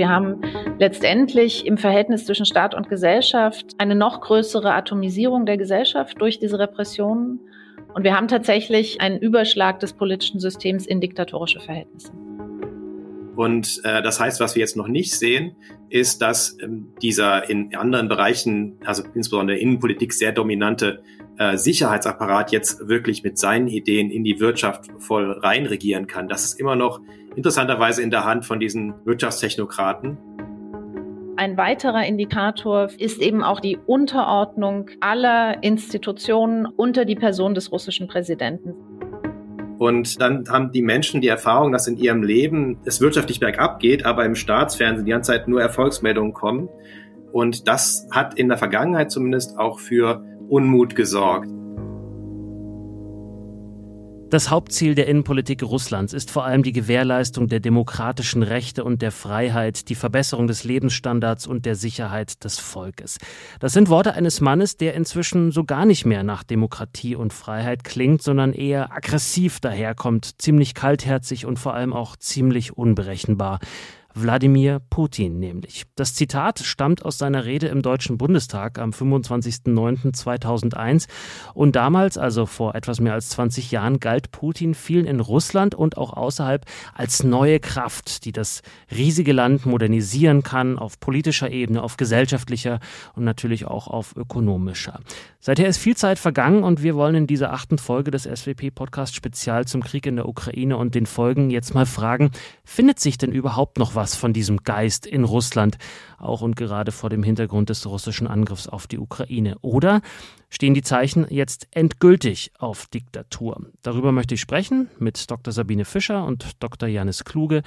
Wir 0.00 0.08
haben 0.08 0.40
letztendlich 0.78 1.66
im 1.66 1.76
Verhältnis 1.76 2.24
zwischen 2.24 2.46
Staat 2.46 2.74
und 2.74 2.88
Gesellschaft 2.88 3.74
eine 3.76 3.94
noch 3.94 4.22
größere 4.22 4.72
Atomisierung 4.72 5.44
der 5.44 5.58
Gesellschaft 5.58 6.18
durch 6.22 6.38
diese 6.38 6.58
Repressionen. 6.58 7.40
Und 7.92 8.02
wir 8.02 8.16
haben 8.16 8.26
tatsächlich 8.26 9.02
einen 9.02 9.18
Überschlag 9.18 9.78
des 9.80 9.92
politischen 9.92 10.40
Systems 10.40 10.86
in 10.86 11.02
diktatorische 11.02 11.60
Verhältnisse. 11.60 12.12
Und 13.36 13.82
äh, 13.84 14.00
das 14.02 14.18
heißt, 14.18 14.40
was 14.40 14.54
wir 14.54 14.60
jetzt 14.60 14.74
noch 14.74 14.88
nicht 14.88 15.12
sehen, 15.12 15.54
ist, 15.90 16.22
dass 16.22 16.56
ähm, 16.62 16.94
dieser 17.02 17.50
in 17.50 17.74
anderen 17.74 18.08
Bereichen, 18.08 18.78
also 18.86 19.02
insbesondere 19.14 19.56
der 19.56 19.62
Innenpolitik, 19.62 20.14
sehr 20.14 20.32
dominante 20.32 21.02
äh, 21.36 21.58
Sicherheitsapparat 21.58 22.52
jetzt 22.52 22.88
wirklich 22.88 23.22
mit 23.22 23.36
seinen 23.36 23.68
Ideen 23.68 24.10
in 24.10 24.24
die 24.24 24.40
Wirtschaft 24.40 24.86
voll 24.96 25.30
reinregieren 25.30 26.06
kann. 26.06 26.26
Das 26.26 26.46
ist 26.46 26.58
immer 26.58 26.74
noch 26.74 27.02
interessanterweise 27.36 28.02
in 28.02 28.10
der 28.10 28.24
Hand 28.24 28.44
von 28.44 28.60
diesen 28.60 28.94
Wirtschaftstechnokraten. 29.04 30.18
Ein 31.36 31.56
weiterer 31.56 32.04
Indikator 32.04 32.88
ist 32.98 33.20
eben 33.20 33.42
auch 33.42 33.60
die 33.60 33.78
Unterordnung 33.86 34.90
aller 35.00 35.62
Institutionen 35.62 36.66
unter 36.66 37.04
die 37.06 37.14
Person 37.14 37.54
des 37.54 37.72
russischen 37.72 38.08
Präsidenten. 38.08 38.74
Und 39.78 40.20
dann 40.20 40.44
haben 40.50 40.72
die 40.72 40.82
Menschen 40.82 41.22
die 41.22 41.28
Erfahrung, 41.28 41.72
dass 41.72 41.86
in 41.86 41.96
ihrem 41.96 42.22
Leben 42.22 42.76
es 42.84 43.00
wirtschaftlich 43.00 43.40
bergab 43.40 43.80
geht, 43.80 44.04
aber 44.04 44.26
im 44.26 44.34
Staatsfernsehen 44.34 45.06
die 45.06 45.12
ganze 45.12 45.32
Zeit 45.32 45.48
nur 45.48 45.62
Erfolgsmeldungen 45.62 46.34
kommen. 46.34 46.68
Und 47.32 47.66
das 47.66 48.06
hat 48.10 48.38
in 48.38 48.48
der 48.48 48.58
Vergangenheit 48.58 49.10
zumindest 49.10 49.58
auch 49.58 49.78
für 49.78 50.22
Unmut 50.50 50.94
gesorgt. 50.94 51.48
Das 54.30 54.48
Hauptziel 54.48 54.94
der 54.94 55.08
Innenpolitik 55.08 55.60
Russlands 55.64 56.12
ist 56.12 56.30
vor 56.30 56.44
allem 56.44 56.62
die 56.62 56.70
Gewährleistung 56.70 57.48
der 57.48 57.58
demokratischen 57.58 58.44
Rechte 58.44 58.84
und 58.84 59.02
der 59.02 59.10
Freiheit, 59.10 59.88
die 59.88 59.96
Verbesserung 59.96 60.46
des 60.46 60.62
Lebensstandards 60.62 61.48
und 61.48 61.66
der 61.66 61.74
Sicherheit 61.74 62.44
des 62.44 62.60
Volkes. 62.60 63.18
Das 63.58 63.72
sind 63.72 63.88
Worte 63.88 64.14
eines 64.14 64.40
Mannes, 64.40 64.76
der 64.76 64.94
inzwischen 64.94 65.50
so 65.50 65.64
gar 65.64 65.84
nicht 65.84 66.06
mehr 66.06 66.22
nach 66.22 66.44
Demokratie 66.44 67.16
und 67.16 67.32
Freiheit 67.32 67.82
klingt, 67.82 68.22
sondern 68.22 68.52
eher 68.52 68.92
aggressiv 68.92 69.58
daherkommt, 69.58 70.40
ziemlich 70.40 70.74
kaltherzig 70.74 71.44
und 71.44 71.58
vor 71.58 71.74
allem 71.74 71.92
auch 71.92 72.14
ziemlich 72.14 72.78
unberechenbar. 72.78 73.58
Wladimir 74.14 74.80
Putin 74.90 75.38
nämlich. 75.38 75.84
Das 75.94 76.14
Zitat 76.14 76.58
stammt 76.60 77.04
aus 77.04 77.18
seiner 77.18 77.44
Rede 77.44 77.68
im 77.68 77.82
Deutschen 77.82 78.18
Bundestag 78.18 78.78
am 78.78 78.90
25.09.2001 78.90 81.06
und 81.54 81.76
damals, 81.76 82.18
also 82.18 82.46
vor 82.46 82.74
etwas 82.74 83.00
mehr 83.00 83.14
als 83.14 83.28
20 83.30 83.70
Jahren, 83.70 84.00
galt 84.00 84.32
Putin 84.32 84.74
vielen 84.74 85.06
in 85.06 85.20
Russland 85.20 85.74
und 85.74 85.96
auch 85.96 86.12
außerhalb 86.12 86.66
als 86.94 87.22
neue 87.22 87.60
Kraft, 87.60 88.24
die 88.24 88.32
das 88.32 88.62
riesige 88.90 89.32
Land 89.32 89.66
modernisieren 89.66 90.42
kann 90.42 90.78
auf 90.78 90.98
politischer 90.98 91.50
Ebene, 91.50 91.82
auf 91.82 91.96
gesellschaftlicher 91.96 92.80
und 93.14 93.24
natürlich 93.24 93.66
auch 93.66 93.86
auf 93.86 94.16
ökonomischer. 94.16 95.00
Seither 95.38 95.68
ist 95.68 95.78
viel 95.78 95.96
Zeit 95.96 96.18
vergangen 96.18 96.64
und 96.64 96.82
wir 96.82 96.96
wollen 96.96 97.14
in 97.14 97.26
dieser 97.26 97.52
achten 97.52 97.78
Folge 97.78 98.10
des 98.10 98.24
SWP-Podcast 98.24 99.14
Spezial 99.14 99.66
zum 99.66 99.82
Krieg 99.82 100.06
in 100.06 100.16
der 100.16 100.28
Ukraine 100.28 100.76
und 100.76 100.94
den 100.94 101.06
Folgen 101.06 101.50
jetzt 101.50 101.74
mal 101.74 101.86
fragen, 101.86 102.30
findet 102.64 103.00
sich 103.00 103.16
denn 103.16 103.32
überhaupt 103.32 103.78
noch 103.78 103.94
was 103.94 103.99
von 104.14 104.32
diesem 104.32 104.62
Geist 104.64 105.06
in 105.06 105.24
Russland, 105.24 105.78
auch 106.18 106.42
und 106.42 106.56
gerade 106.56 106.92
vor 106.92 107.10
dem 107.10 107.22
Hintergrund 107.22 107.70
des 107.70 107.86
russischen 107.86 108.26
Angriffs 108.26 108.68
auf 108.68 108.86
die 108.86 108.98
Ukraine? 108.98 109.56
Oder 109.60 110.00
stehen 110.48 110.74
die 110.74 110.82
Zeichen 110.82 111.26
jetzt 111.30 111.68
endgültig 111.70 112.52
auf 112.58 112.86
Diktatur? 112.86 113.66
Darüber 113.82 114.12
möchte 114.12 114.34
ich 114.34 114.40
sprechen 114.40 114.88
mit 114.98 115.30
Dr. 115.30 115.52
Sabine 115.52 115.84
Fischer 115.84 116.24
und 116.24 116.62
Dr. 116.62 116.88
Janis 116.88 117.24
Kluge, 117.24 117.62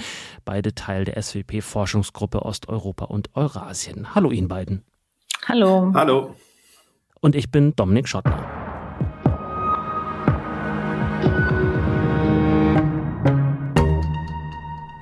beide 0.45 0.75
Teil 0.75 1.06
der 1.06 1.22
SWP-Forschungsgruppe 1.22 2.44
Osteuropa 2.44 3.06
und 3.06 3.30
Eurasien. 3.36 4.16
Hallo 4.16 4.31
Ihnen 4.31 4.47
beiden. 4.47 4.84
Hallo. 5.47 5.92
Hallo 5.94 6.36
und 7.23 7.36
ich 7.36 7.50
bin 7.50 7.73
Dominik 7.75 8.08
Schottner. 8.08 8.64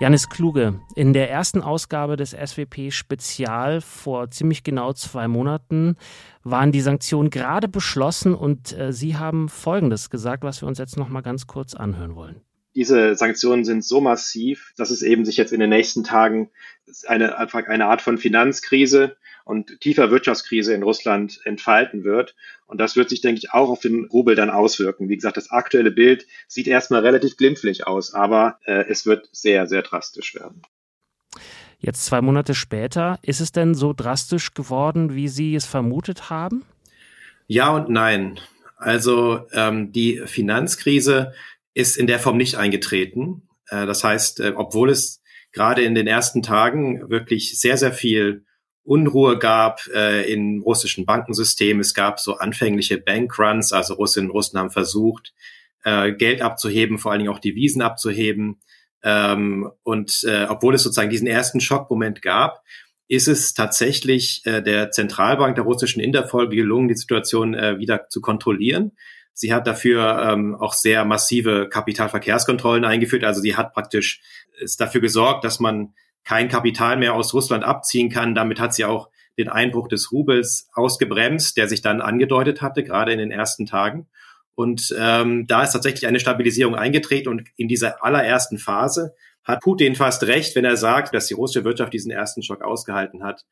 Janis 0.01 0.29
Kluge, 0.29 0.79
in 0.95 1.13
der 1.13 1.29
ersten 1.29 1.61
Ausgabe 1.61 2.17
des 2.17 2.31
SWP 2.31 2.89
Spezial 2.89 3.81
vor 3.81 4.31
ziemlich 4.31 4.63
genau 4.63 4.93
zwei 4.93 5.27
Monaten 5.27 5.95
waren 6.43 6.71
die 6.71 6.81
Sanktionen 6.81 7.29
gerade 7.29 7.67
beschlossen 7.67 8.33
und 8.33 8.75
äh, 8.75 8.93
Sie 8.93 9.17
haben 9.17 9.47
Folgendes 9.47 10.09
gesagt, 10.09 10.41
was 10.41 10.63
wir 10.63 10.67
uns 10.67 10.79
jetzt 10.79 10.97
noch 10.97 11.09
mal 11.09 11.21
ganz 11.21 11.45
kurz 11.45 11.75
anhören 11.75 12.15
wollen. 12.15 12.41
Diese 12.73 13.13
Sanktionen 13.13 13.63
sind 13.63 13.85
so 13.85 14.01
massiv, 14.01 14.73
dass 14.75 14.89
es 14.89 15.03
eben 15.03 15.23
sich 15.23 15.37
jetzt 15.37 15.53
in 15.53 15.59
den 15.59 15.69
nächsten 15.69 16.03
Tagen 16.03 16.49
eine, 17.05 17.37
eine 17.37 17.85
Art 17.85 18.01
von 18.01 18.17
Finanzkrise 18.17 19.17
und 19.45 19.79
tiefer 19.81 20.11
Wirtschaftskrise 20.11 20.73
in 20.73 20.83
Russland 20.83 21.39
entfalten 21.43 22.03
wird. 22.03 22.35
Und 22.65 22.79
das 22.79 22.95
wird 22.95 23.09
sich, 23.09 23.21
denke 23.21 23.39
ich, 23.39 23.51
auch 23.51 23.69
auf 23.69 23.81
den 23.81 24.05
Rubel 24.05 24.35
dann 24.35 24.49
auswirken. 24.49 25.09
Wie 25.09 25.15
gesagt, 25.15 25.37
das 25.37 25.51
aktuelle 25.51 25.91
Bild 25.91 26.25
sieht 26.47 26.67
erstmal 26.67 27.01
relativ 27.01 27.37
glimpflich 27.37 27.87
aus, 27.87 28.13
aber 28.13 28.59
äh, 28.65 28.85
es 28.87 29.05
wird 29.05 29.29
sehr, 29.31 29.67
sehr 29.67 29.81
drastisch 29.81 30.35
werden. 30.35 30.61
Jetzt 31.79 32.05
zwei 32.05 32.21
Monate 32.21 32.53
später, 32.53 33.17
ist 33.23 33.41
es 33.41 33.51
denn 33.51 33.73
so 33.73 33.93
drastisch 33.93 34.53
geworden, 34.53 35.15
wie 35.15 35.27
Sie 35.27 35.55
es 35.55 35.65
vermutet 35.65 36.29
haben? 36.29 36.63
Ja 37.47 37.71
und 37.71 37.89
nein. 37.89 38.39
Also 38.77 39.47
ähm, 39.51 39.91
die 39.91 40.21
Finanzkrise 40.25 41.33
ist 41.73 41.97
in 41.97 42.07
der 42.07 42.19
Form 42.19 42.37
nicht 42.37 42.55
eingetreten. 42.55 43.47
Äh, 43.67 43.85
das 43.87 44.03
heißt, 44.03 44.39
äh, 44.41 44.53
obwohl 44.55 44.91
es 44.91 45.21
gerade 45.51 45.81
in 45.81 45.95
den 45.95 46.07
ersten 46.07 46.41
Tagen 46.43 47.09
wirklich 47.09 47.59
sehr, 47.59 47.77
sehr 47.77 47.93
viel 47.93 48.45
Unruhe 48.83 49.37
gab 49.37 49.81
äh, 49.93 50.31
im 50.31 50.61
russischen 50.61 51.05
Bankensystem. 51.05 51.79
Es 51.79 51.93
gab 51.93 52.19
so 52.19 52.37
anfängliche 52.37 52.97
Bankruns, 52.97 53.73
also 53.73 53.93
Russinnen 53.93 54.29
und 54.29 54.35
Russen 54.35 54.59
haben 54.59 54.71
versucht, 54.71 55.33
äh, 55.83 56.11
Geld 56.13 56.41
abzuheben, 56.41 56.97
vor 56.97 57.11
allen 57.11 57.19
Dingen 57.19 57.31
auch 57.31 57.39
Devisen 57.39 57.81
abzuheben. 57.81 58.59
Ähm, 59.03 59.71
und 59.83 60.23
äh, 60.27 60.45
obwohl 60.49 60.75
es 60.75 60.83
sozusagen 60.83 61.09
diesen 61.09 61.27
ersten 61.27 61.59
Schockmoment 61.59 62.21
gab, 62.21 62.61
ist 63.07 63.27
es 63.27 63.53
tatsächlich 63.53 64.41
äh, 64.45 64.61
der 64.61 64.91
Zentralbank 64.91 65.55
der 65.55 65.65
russischen 65.65 66.01
in 66.01 66.11
der 66.11 66.27
Folge 66.27 66.55
gelungen, 66.55 66.87
die 66.87 66.95
Situation 66.95 67.53
äh, 67.53 67.77
wieder 67.77 68.07
zu 68.09 68.21
kontrollieren. 68.21 68.93
Sie 69.33 69.53
hat 69.53 69.67
dafür 69.67 70.29
ähm, 70.31 70.55
auch 70.55 70.73
sehr 70.73 71.03
massive 71.05 71.67
Kapitalverkehrskontrollen 71.69 72.85
eingeführt. 72.85 73.23
Also 73.23 73.41
sie 73.41 73.55
hat 73.55 73.73
praktisch 73.73 74.21
ist 74.59 74.79
dafür 74.79 75.01
gesorgt, 75.01 75.43
dass 75.43 75.59
man 75.59 75.93
kein 76.23 76.49
Kapital 76.49 76.97
mehr 76.97 77.13
aus 77.13 77.33
Russland 77.33 77.63
abziehen 77.63 78.09
kann. 78.09 78.35
Damit 78.35 78.59
hat 78.59 78.73
sie 78.73 78.85
auch 78.85 79.09
den 79.37 79.49
Einbruch 79.49 79.87
des 79.87 80.11
Rubels 80.11 80.69
ausgebremst, 80.73 81.57
der 81.57 81.67
sich 81.67 81.81
dann 81.81 82.01
angedeutet 82.01 82.61
hatte, 82.61 82.83
gerade 82.83 83.11
in 83.11 83.19
den 83.19 83.31
ersten 83.31 83.65
Tagen. 83.65 84.07
Und 84.55 84.93
ähm, 84.99 85.47
da 85.47 85.63
ist 85.63 85.71
tatsächlich 85.71 86.07
eine 86.07 86.19
Stabilisierung 86.19 86.75
eingetreten. 86.75 87.29
Und 87.29 87.47
in 87.55 87.67
dieser 87.67 88.03
allerersten 88.03 88.57
Phase 88.57 89.13
hat 89.43 89.61
Putin 89.61 89.95
fast 89.95 90.23
recht, 90.23 90.55
wenn 90.55 90.65
er 90.65 90.77
sagt, 90.77 91.15
dass 91.15 91.27
die 91.27 91.33
russische 91.33 91.65
Wirtschaft 91.65 91.93
diesen 91.93 92.11
ersten 92.11 92.43
Schock 92.43 92.63
ausgehalten 92.63 93.23
hat. 93.23 93.45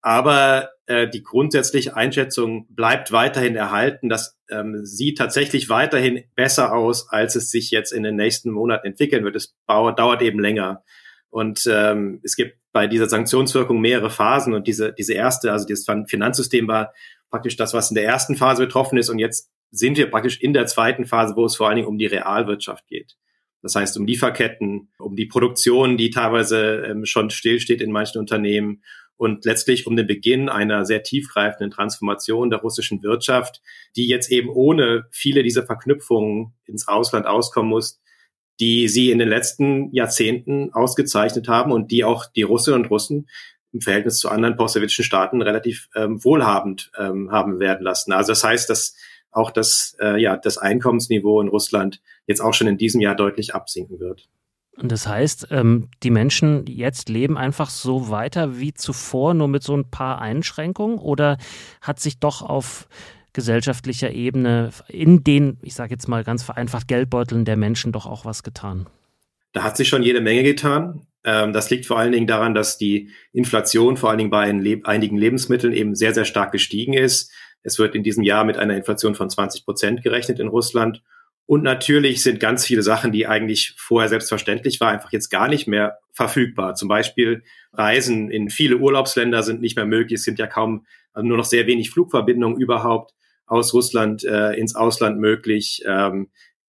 Aber 0.00 0.70
äh, 0.86 1.08
die 1.08 1.22
grundsätzliche 1.22 1.96
Einschätzung 1.96 2.66
bleibt 2.70 3.12
weiterhin 3.12 3.56
erhalten. 3.56 4.08
Das 4.08 4.38
ähm, 4.50 4.84
sieht 4.84 5.18
tatsächlich 5.18 5.68
weiterhin 5.68 6.24
besser 6.34 6.72
aus, 6.74 7.08
als 7.10 7.36
es 7.36 7.50
sich 7.50 7.70
jetzt 7.70 7.92
in 7.92 8.02
den 8.02 8.16
nächsten 8.16 8.50
Monaten 8.50 8.86
entwickeln 8.86 9.24
wird. 9.24 9.36
Es 9.36 9.56
dauert 9.66 10.22
eben 10.22 10.38
länger. 10.38 10.84
Und 11.30 11.62
ähm, 11.70 12.20
es 12.22 12.36
gibt 12.36 12.58
bei 12.72 12.86
dieser 12.86 13.08
Sanktionswirkung 13.08 13.80
mehrere 13.80 14.10
Phasen 14.10 14.54
und 14.54 14.66
diese, 14.66 14.92
diese 14.92 15.14
erste, 15.14 15.52
also 15.52 15.66
das 15.66 15.86
Finanzsystem 16.08 16.68
war 16.68 16.92
praktisch 17.30 17.56
das, 17.56 17.74
was 17.74 17.90
in 17.90 17.94
der 17.94 18.04
ersten 18.04 18.36
Phase 18.36 18.64
betroffen 18.64 18.98
ist 18.98 19.08
und 19.08 19.18
jetzt 19.18 19.50
sind 19.70 19.96
wir 19.96 20.10
praktisch 20.10 20.40
in 20.40 20.52
der 20.52 20.66
zweiten 20.66 21.06
Phase, 21.06 21.34
wo 21.36 21.44
es 21.44 21.56
vor 21.56 21.68
allen 21.68 21.76
Dingen 21.76 21.88
um 21.88 21.98
die 21.98 22.06
Realwirtschaft 22.06 22.86
geht. 22.86 23.16
Das 23.62 23.74
heißt, 23.74 23.96
um 23.98 24.06
Lieferketten, 24.06 24.92
um 24.98 25.16
die 25.16 25.26
Produktion, 25.26 25.96
die 25.96 26.10
teilweise 26.10 26.84
ähm, 26.86 27.04
schon 27.04 27.30
stillsteht 27.30 27.80
in 27.80 27.90
manchen 27.90 28.18
Unternehmen 28.18 28.82
und 29.16 29.44
letztlich 29.44 29.86
um 29.86 29.96
den 29.96 30.06
Beginn 30.06 30.48
einer 30.48 30.84
sehr 30.84 31.02
tiefgreifenden 31.02 31.70
Transformation 31.70 32.50
der 32.50 32.60
russischen 32.60 33.02
Wirtschaft, 33.02 33.62
die 33.96 34.06
jetzt 34.06 34.30
eben 34.30 34.50
ohne 34.50 35.06
viele 35.10 35.42
dieser 35.42 35.64
Verknüpfungen 35.64 36.54
ins 36.66 36.86
Ausland 36.86 37.26
auskommen 37.26 37.70
muss, 37.70 38.00
die 38.60 38.88
sie 38.88 39.10
in 39.10 39.18
den 39.18 39.28
letzten 39.28 39.92
Jahrzehnten 39.92 40.72
ausgezeichnet 40.72 41.48
haben 41.48 41.72
und 41.72 41.90
die 41.90 42.04
auch 42.04 42.26
die 42.26 42.42
Russinnen 42.42 42.82
und 42.82 42.90
Russen 42.90 43.28
im 43.72 43.80
Verhältnis 43.80 44.18
zu 44.18 44.30
anderen 44.30 44.56
postsowjetischen 44.56 45.04
Staaten 45.04 45.42
relativ 45.42 45.88
ähm, 45.94 46.22
wohlhabend 46.24 46.90
ähm, 46.98 47.30
haben 47.30 47.58
werden 47.60 47.82
lassen. 47.82 48.12
Also 48.12 48.32
das 48.32 48.42
heißt, 48.42 48.70
dass 48.70 48.94
auch 49.30 49.50
das, 49.50 49.96
äh, 50.00 50.20
ja, 50.20 50.36
das 50.36 50.56
Einkommensniveau 50.56 51.40
in 51.40 51.48
Russland 51.48 52.00
jetzt 52.26 52.40
auch 52.40 52.54
schon 52.54 52.68
in 52.68 52.78
diesem 52.78 53.00
Jahr 53.00 53.14
deutlich 53.14 53.54
absinken 53.54 54.00
wird. 54.00 54.28
Und 54.78 54.92
das 54.92 55.06
heißt, 55.06 55.48
ähm, 55.50 55.88
die 56.02 56.10
Menschen 56.10 56.66
jetzt 56.66 57.08
leben 57.08 57.38
einfach 57.38 57.70
so 57.70 58.10
weiter 58.10 58.58
wie 58.58 58.74
zuvor, 58.74 59.32
nur 59.34 59.48
mit 59.48 59.62
so 59.62 59.74
ein 59.74 59.90
paar 59.90 60.20
Einschränkungen? 60.20 60.98
Oder 60.98 61.38
hat 61.80 61.98
sich 61.98 62.18
doch 62.18 62.42
auf 62.42 62.88
gesellschaftlicher 63.36 64.10
Ebene 64.10 64.70
in 64.88 65.22
den, 65.22 65.58
ich 65.62 65.74
sage 65.74 65.92
jetzt 65.92 66.08
mal 66.08 66.24
ganz 66.24 66.42
vereinfacht, 66.42 66.88
Geldbeuteln 66.88 67.44
der 67.44 67.56
Menschen 67.56 67.92
doch 67.92 68.06
auch 68.06 68.24
was 68.24 68.42
getan? 68.42 68.86
Da 69.52 69.62
hat 69.62 69.76
sich 69.76 69.88
schon 69.88 70.02
jede 70.02 70.20
Menge 70.20 70.42
getan. 70.42 71.06
Ähm, 71.22 71.52
das 71.52 71.70
liegt 71.70 71.86
vor 71.86 71.98
allen 71.98 72.12
Dingen 72.12 72.26
daran, 72.26 72.54
dass 72.54 72.78
die 72.78 73.10
Inflation 73.32 73.96
vor 73.96 74.08
allen 74.10 74.18
Dingen 74.18 74.30
bei 74.30 74.42
einigen 74.84 75.16
Lebensmitteln 75.16 75.72
eben 75.72 75.94
sehr, 75.94 76.14
sehr 76.14 76.24
stark 76.24 76.50
gestiegen 76.50 76.94
ist. 76.94 77.30
Es 77.62 77.78
wird 77.78 77.94
in 77.94 78.02
diesem 78.02 78.24
Jahr 78.24 78.44
mit 78.44 78.56
einer 78.56 78.74
Inflation 78.74 79.14
von 79.14 79.28
20 79.28 79.64
Prozent 79.64 80.02
gerechnet 80.02 80.40
in 80.40 80.48
Russland. 80.48 81.02
Und 81.44 81.62
natürlich 81.62 82.22
sind 82.22 82.40
ganz 82.40 82.64
viele 82.66 82.82
Sachen, 82.82 83.12
die 83.12 83.26
eigentlich 83.26 83.74
vorher 83.76 84.08
selbstverständlich 84.08 84.80
war, 84.80 84.90
einfach 84.90 85.12
jetzt 85.12 85.28
gar 85.28 85.46
nicht 85.46 85.68
mehr 85.68 85.98
verfügbar. 86.12 86.74
Zum 86.74 86.88
Beispiel 86.88 87.44
Reisen 87.72 88.30
in 88.30 88.48
viele 88.48 88.78
Urlaubsländer 88.78 89.42
sind 89.42 89.60
nicht 89.60 89.76
mehr 89.76 89.86
möglich. 89.86 90.20
Es 90.20 90.24
sind 90.24 90.38
ja 90.38 90.46
kaum 90.46 90.86
also 91.12 91.28
nur 91.28 91.36
noch 91.36 91.44
sehr 91.44 91.66
wenig 91.66 91.90
Flugverbindungen 91.90 92.60
überhaupt 92.60 93.14
aus 93.46 93.72
Russland 93.74 94.24
äh, 94.24 94.52
ins 94.52 94.74
Ausland 94.74 95.18
möglich. 95.18 95.82
Ähm, 95.86 96.28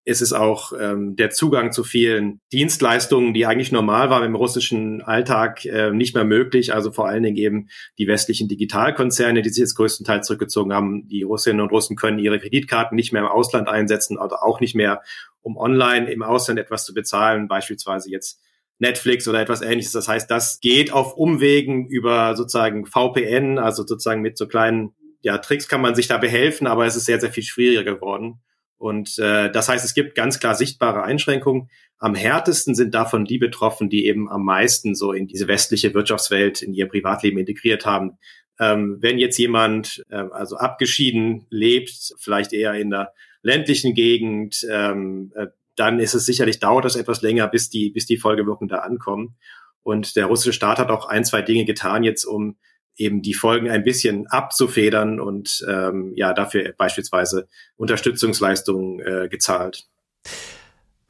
es 0.10 0.22
ist 0.22 0.32
auch 0.32 0.72
ähm, 0.80 1.18
der 1.18 1.32
Zugang 1.32 1.74
zu 1.74 1.84
vielen 1.84 2.40
Dienstleistungen, 2.54 3.34
die 3.34 3.46
eigentlich 3.46 3.74
normal 3.74 4.10
waren 4.10 4.24
im 4.24 4.36
russischen 4.36 5.02
Alltag, 5.02 5.66
äh, 5.66 5.92
nicht 5.92 6.16
mehr 6.16 6.24
möglich. 6.24 6.74
Also 6.74 6.94
vor 6.94 7.10
allen 7.10 7.24
Dingen 7.24 7.36
eben 7.36 7.68
die 7.98 8.08
westlichen 8.08 8.48
Digitalkonzerne, 8.48 9.42
die 9.42 9.50
sich 9.50 9.60
jetzt 9.60 9.76
größtenteils 9.76 10.26
zurückgezogen 10.26 10.72
haben. 10.74 11.10
Die 11.10 11.24
Russinnen 11.24 11.60
und 11.60 11.74
Russen 11.74 11.98
können 11.98 12.20
ihre 12.20 12.40
Kreditkarten 12.40 12.96
nicht 12.96 13.12
mehr 13.12 13.24
im 13.24 13.28
Ausland 13.28 13.68
einsetzen 13.68 14.18
oder 14.18 14.44
auch 14.44 14.62
nicht 14.62 14.76
mehr, 14.76 15.02
um 15.42 15.58
online 15.58 16.10
im 16.10 16.24
Ausland 16.24 16.58
etwas 16.58 16.86
zu 16.86 16.94
bezahlen, 16.94 17.50
beispielsweise 17.50 18.10
jetzt 18.10 18.42
Netflix 18.80 19.28
oder 19.28 19.42
etwas 19.42 19.62
ähnliches. 19.62 19.92
Das 19.92 20.08
heißt, 20.08 20.32
das 20.32 20.62
geht 20.62 20.94
auf 20.94 21.18
Umwegen 21.18 21.86
über 21.86 22.38
sozusagen 22.38 22.86
VPN, 22.86 23.60
also 23.60 23.86
sozusagen 23.86 24.22
mit 24.22 24.38
so 24.38 24.48
kleinen 24.48 24.94
ja, 25.22 25.38
Tricks 25.38 25.68
kann 25.68 25.82
man 25.82 25.96
sich 25.96 26.08
da 26.08 26.18
behelfen, 26.18 26.68
aber 26.68 26.86
es 26.86 26.96
ist 26.96 27.06
sehr, 27.06 27.20
sehr 27.20 27.32
viel 27.32 27.44
schwieriger 27.44 27.84
geworden. 27.84 28.42
Und 28.78 29.18
äh, 29.18 29.52
das 29.52 29.70
heißt, 29.70 29.84
es 29.84 29.94
gibt 29.94 30.16
ganz 30.16 30.40
klar 30.40 30.54
sichtbare 30.54 31.04
Einschränkungen. 31.04 31.70
Am 31.98 32.14
härtesten 32.14 32.76
sind 32.76 32.94
davon 32.94 33.26
die 33.26 33.40
betroffen, 33.40 33.90
die 33.90 34.06
eben 34.06 34.30
am 34.30 34.46
meisten 34.46 34.94
so 34.94 35.14
in 35.14 35.28
diese 35.28 35.48
westliche 35.48 35.94
Wirtschaftswelt, 35.94 36.62
in 36.62 36.74
ihr 36.74 36.88
Privatleben 36.88 37.40
integriert 37.40 37.86
haben. 37.86 38.20
Ähm, 38.60 38.98
wenn 39.02 39.18
jetzt 39.18 39.38
jemand 39.38 40.04
äh, 40.10 40.24
also 40.32 40.58
abgeschieden 40.58 41.48
lebt, 41.50 42.14
vielleicht 42.20 42.54
eher 42.54 42.74
in 42.76 42.92
der 42.92 43.14
ländlichen 43.42 43.94
Gegend, 43.94 44.66
ähm, 44.70 45.32
äh, 45.36 45.48
dann 45.76 46.00
ist 46.00 46.14
es 46.14 46.26
sicherlich, 46.26 46.60
dauert 46.60 46.86
es 46.86 46.96
etwas 46.96 47.22
länger, 47.22 47.48
bis 47.48 47.70
die, 47.70 47.90
bis 47.92 48.06
die 48.06 48.18
Folgewirkungen 48.18 48.70
da 48.70 48.80
ankommen. 48.80 49.36
Und 49.84 50.16
der 50.16 50.26
russische 50.26 50.54
Staat 50.54 50.80
hat 50.80 50.90
auch 50.90 51.08
ein, 51.08 51.24
zwei 51.24 51.42
Dinge 51.42 51.66
getan 51.66 52.04
jetzt, 52.04 52.26
um 52.26 52.58
eben 52.98 53.22
die 53.22 53.34
Folgen 53.34 53.70
ein 53.70 53.84
bisschen 53.84 54.28
abzufedern 54.28 55.20
und 55.20 55.66
ähm, 55.68 56.14
ja 56.16 56.34
dafür 56.34 56.74
beispielsweise 56.78 57.48
Unterstützungsleistungen 57.78 59.00
äh, 59.00 59.28
gezahlt. 59.30 59.88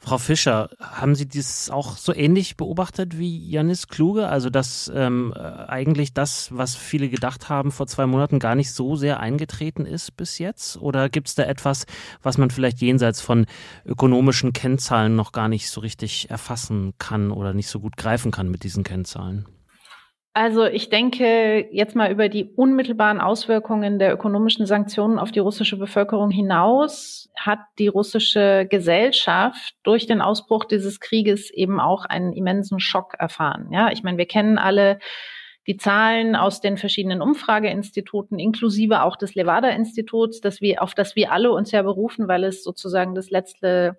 Frau 0.07 0.19
Fischer, 0.19 0.69
haben 0.79 1.15
Sie 1.15 1.27
dies 1.27 1.69
auch 1.69 1.97
so 1.97 2.13
ähnlich 2.15 2.55
beobachtet 2.55 3.17
wie 3.19 3.49
Janis 3.49 3.89
Kluge? 3.89 4.29
Also, 4.29 4.49
dass 4.49 4.89
ähm, 4.95 5.33
äh, 5.35 5.39
eigentlich 5.39 6.13
das, 6.13 6.47
was 6.49 6.77
viele 6.77 7.09
gedacht 7.09 7.49
haben 7.49 7.73
vor 7.73 7.87
zwei 7.87 8.05
Monaten, 8.05 8.39
gar 8.39 8.55
nicht 8.55 8.71
so 8.71 8.95
sehr 8.95 9.19
eingetreten 9.19 9.85
ist 9.85 10.15
bis 10.15 10.37
jetzt? 10.39 10.77
Oder 10.77 11.09
gibt 11.09 11.27
es 11.27 11.35
da 11.35 11.43
etwas, 11.43 11.85
was 12.23 12.37
man 12.37 12.51
vielleicht 12.51 12.79
jenseits 12.79 13.19
von 13.19 13.47
ökonomischen 13.85 14.53
Kennzahlen 14.53 15.17
noch 15.17 15.33
gar 15.33 15.49
nicht 15.49 15.69
so 15.69 15.81
richtig 15.81 16.29
erfassen 16.29 16.93
kann 16.99 17.29
oder 17.29 17.53
nicht 17.53 17.67
so 17.67 17.81
gut 17.81 17.97
greifen 17.97 18.31
kann 18.31 18.49
mit 18.49 18.63
diesen 18.63 18.85
Kennzahlen? 18.85 19.45
Also 20.37 20.65
ich 20.65 20.89
denke 20.89 21.67
jetzt 21.71 21.95
mal 21.95 22.11
über 22.11 22.29
die 22.29 22.43
unmittelbaren 22.43 23.19
Auswirkungen 23.19 23.97
der 23.97 24.13
ökonomischen 24.13 24.67
Sanktionen 24.67 25.17
auf 25.17 25.31
die 25.31 25.39
russische 25.39 25.77
Bevölkerung 25.77 26.29
hinaus 26.29 27.31
hat 27.35 27.57
die 27.79 27.87
russische 27.87 28.67
Gesellschaft 28.69 29.73
durch 29.81 30.05
den 30.05 30.21
Ausbruch 30.21 30.65
dieses 30.65 30.99
Krieges 30.99 31.49
eben 31.49 31.79
auch 31.79 32.05
einen 32.05 32.33
immensen 32.33 32.79
Schock 32.79 33.15
erfahren. 33.17 33.69
Ja, 33.71 33.89
ich 33.91 34.03
meine, 34.03 34.19
wir 34.19 34.27
kennen 34.27 34.59
alle 34.59 34.99
die 35.65 35.77
Zahlen 35.77 36.35
aus 36.35 36.61
den 36.61 36.77
verschiedenen 36.77 37.23
Umfrageinstituten, 37.23 38.37
inklusive 38.37 39.01
auch 39.01 39.15
des 39.15 39.33
Levada-Instituts, 39.33 40.39
auf 40.77 40.93
das 40.93 41.15
wir 41.15 41.31
alle 41.31 41.51
uns 41.51 41.71
ja 41.71 41.81
berufen, 41.81 42.27
weil 42.27 42.43
es 42.43 42.63
sozusagen 42.63 43.15
das 43.15 43.31
letzte 43.31 43.97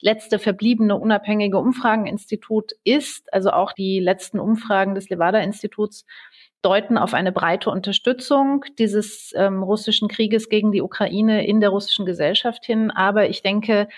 letzte 0.00 0.38
verbliebene 0.38 0.96
unabhängige 0.96 1.58
Umfrageninstitut 1.58 2.72
ist. 2.84 3.32
Also 3.32 3.50
auch 3.50 3.72
die 3.72 4.00
letzten 4.00 4.38
Umfragen 4.38 4.94
des 4.94 5.08
Levada-Instituts 5.08 6.06
deuten 6.62 6.98
auf 6.98 7.14
eine 7.14 7.32
breite 7.32 7.70
Unterstützung 7.70 8.64
dieses 8.78 9.32
ähm, 9.36 9.62
russischen 9.62 10.08
Krieges 10.08 10.48
gegen 10.48 10.72
die 10.72 10.82
Ukraine 10.82 11.46
in 11.46 11.60
der 11.60 11.70
russischen 11.70 12.04
Gesellschaft 12.04 12.64
hin. 12.64 12.90
Aber 12.90 13.28
ich 13.28 13.42
denke, 13.42 13.88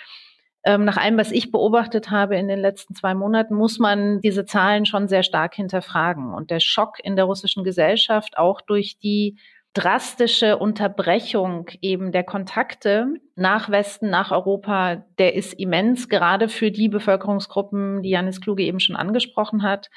ähm, 0.62 0.84
nach 0.84 0.98
allem, 0.98 1.16
was 1.16 1.32
ich 1.32 1.50
beobachtet 1.50 2.10
habe 2.10 2.36
in 2.36 2.48
den 2.48 2.58
letzten 2.58 2.94
zwei 2.94 3.14
Monaten, 3.14 3.54
muss 3.54 3.78
man 3.78 4.20
diese 4.20 4.44
Zahlen 4.44 4.84
schon 4.84 5.08
sehr 5.08 5.22
stark 5.22 5.54
hinterfragen. 5.54 6.34
Und 6.34 6.50
der 6.50 6.60
Schock 6.60 6.98
in 7.02 7.16
der 7.16 7.24
russischen 7.24 7.64
Gesellschaft, 7.64 8.36
auch 8.36 8.60
durch 8.60 8.98
die 8.98 9.38
drastische 9.72 10.58
Unterbrechung 10.58 11.68
eben 11.80 12.10
der 12.10 12.24
Kontakte 12.24 13.14
nach 13.36 13.70
Westen, 13.70 14.10
nach 14.10 14.32
Europa, 14.32 15.04
der 15.18 15.34
ist 15.34 15.54
immens, 15.54 16.08
gerade 16.08 16.48
für 16.48 16.70
die 16.70 16.88
Bevölkerungsgruppen, 16.88 18.02
die 18.02 18.10
Janis 18.10 18.40
Kluge 18.40 18.64
eben 18.64 18.80
schon 18.80 18.96
angesprochen 18.96 19.62
hat. 19.62 19.90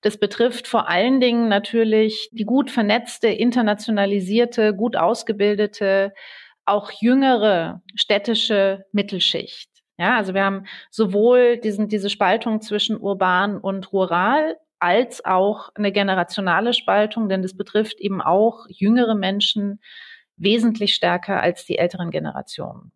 Das 0.00 0.18
betrifft 0.18 0.66
vor 0.66 0.88
allen 0.88 1.20
Dingen 1.20 1.48
natürlich 1.48 2.28
die 2.32 2.44
gut 2.44 2.70
vernetzte, 2.70 3.28
internationalisierte, 3.28 4.74
gut 4.74 4.96
ausgebildete, 4.96 6.12
auch 6.64 6.90
jüngere 6.90 7.82
städtische 7.94 8.84
Mittelschicht. 8.90 9.70
Ja, 9.98 10.16
also 10.16 10.34
wir 10.34 10.44
haben 10.44 10.64
sowohl 10.90 11.58
diesen, 11.58 11.86
diese 11.86 12.10
Spaltung 12.10 12.60
zwischen 12.60 12.96
urban 12.96 13.58
und 13.58 13.92
rural 13.92 14.56
als 14.82 15.24
auch 15.24 15.70
eine 15.74 15.92
generationale 15.92 16.74
Spaltung, 16.74 17.28
denn 17.28 17.42
das 17.42 17.56
betrifft 17.56 18.00
eben 18.00 18.20
auch 18.20 18.66
jüngere 18.68 19.14
Menschen 19.14 19.80
wesentlich 20.36 20.94
stärker 20.94 21.40
als 21.40 21.64
die 21.64 21.78
älteren 21.78 22.10
Generationen. 22.10 22.90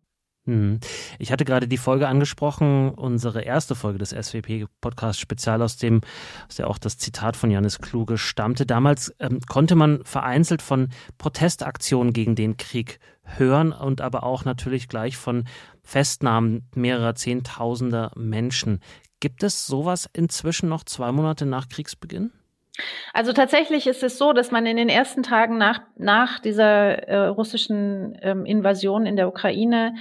Mhm. 0.47 0.79
Ich 1.19 1.31
hatte 1.31 1.45
gerade 1.45 1.67
die 1.67 1.77
Folge 1.77 2.07
angesprochen, 2.07 2.89
unsere 2.91 3.41
erste 3.41 3.75
Folge 3.75 3.99
des 3.99 4.09
SWP-Podcasts, 4.09 5.21
spezial 5.21 5.61
aus 5.61 5.77
dem, 5.77 6.01
aus 6.47 6.55
der 6.55 6.69
auch 6.69 6.77
das 6.77 6.97
Zitat 6.97 7.37
von 7.37 7.51
Janis 7.51 7.79
Kluge 7.79 8.17
stammte. 8.17 8.65
Damals 8.65 9.13
ähm, 9.19 9.39
konnte 9.47 9.75
man 9.75 10.03
vereinzelt 10.03 10.61
von 10.61 10.89
Protestaktionen 11.17 12.13
gegen 12.13 12.35
den 12.35 12.57
Krieg 12.57 12.99
hören 13.23 13.73
und 13.73 13.99
aber 13.99 14.23
auch 14.23 14.45
natürlich 14.45 14.87
gleich 14.87 15.17
von 15.17 15.43
Festnahmen 15.83 16.69
mehrerer 16.75 17.15
Zehntausender 17.15 18.11
Menschen. 18.15 18.79
Gibt 19.19 19.43
es 19.43 19.65
sowas 19.65 20.09
inzwischen 20.13 20.69
noch 20.69 20.83
zwei 20.83 21.11
Monate 21.11 21.45
nach 21.45 21.69
Kriegsbeginn? 21.69 22.31
Also 23.13 23.33
tatsächlich 23.33 23.87
ist 23.87 24.03
es 24.03 24.17
so, 24.17 24.33
dass 24.33 24.51
man 24.51 24.65
in 24.65 24.77
den 24.77 24.89
ersten 24.89 25.23
Tagen 25.23 25.57
nach, 25.57 25.81
nach 25.97 26.39
dieser 26.39 27.07
äh, 27.07 27.27
russischen 27.27 28.17
ähm, 28.21 28.45
Invasion 28.45 29.05
in 29.07 29.15
der 29.15 29.27
Ukraine 29.27 29.95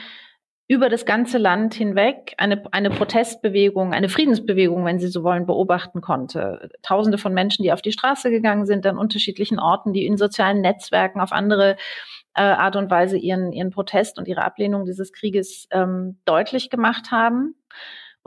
über 0.69 0.89
das 0.89 1.07
ganze 1.07 1.39
Land 1.39 1.75
hinweg 1.75 2.35
eine, 2.39 2.65
eine 2.73 2.91
Protestbewegung, 2.91 3.93
eine 3.93 4.09
Friedensbewegung, 4.09 4.85
wenn 4.85 4.99
Sie 4.99 5.07
so 5.07 5.23
wollen, 5.23 5.47
beobachten 5.47 6.01
konnte. 6.01 6.71
Tausende 6.83 7.19
von 7.19 7.33
Menschen, 7.33 7.63
die 7.63 7.73
auf 7.73 7.83
die 7.83 7.93
Straße 7.93 8.31
gegangen 8.31 8.67
sind, 8.67 8.85
an 8.85 8.99
unterschiedlichen 8.99 9.61
Orten, 9.61 9.93
die 9.93 10.07
in 10.07 10.17
sozialen 10.17 10.61
Netzwerken 10.61 11.21
auf 11.21 11.31
andere 11.31 11.77
äh, 12.35 12.43
Art 12.43 12.75
und 12.75 12.91
Weise 12.91 13.17
ihren, 13.17 13.53
ihren 13.53 13.71
Protest 13.71 14.19
und 14.19 14.27
ihre 14.27 14.43
Ablehnung 14.43 14.85
dieses 14.85 15.13
Krieges 15.13 15.69
ähm, 15.71 16.19
deutlich 16.25 16.69
gemacht 16.69 17.13
haben. 17.13 17.55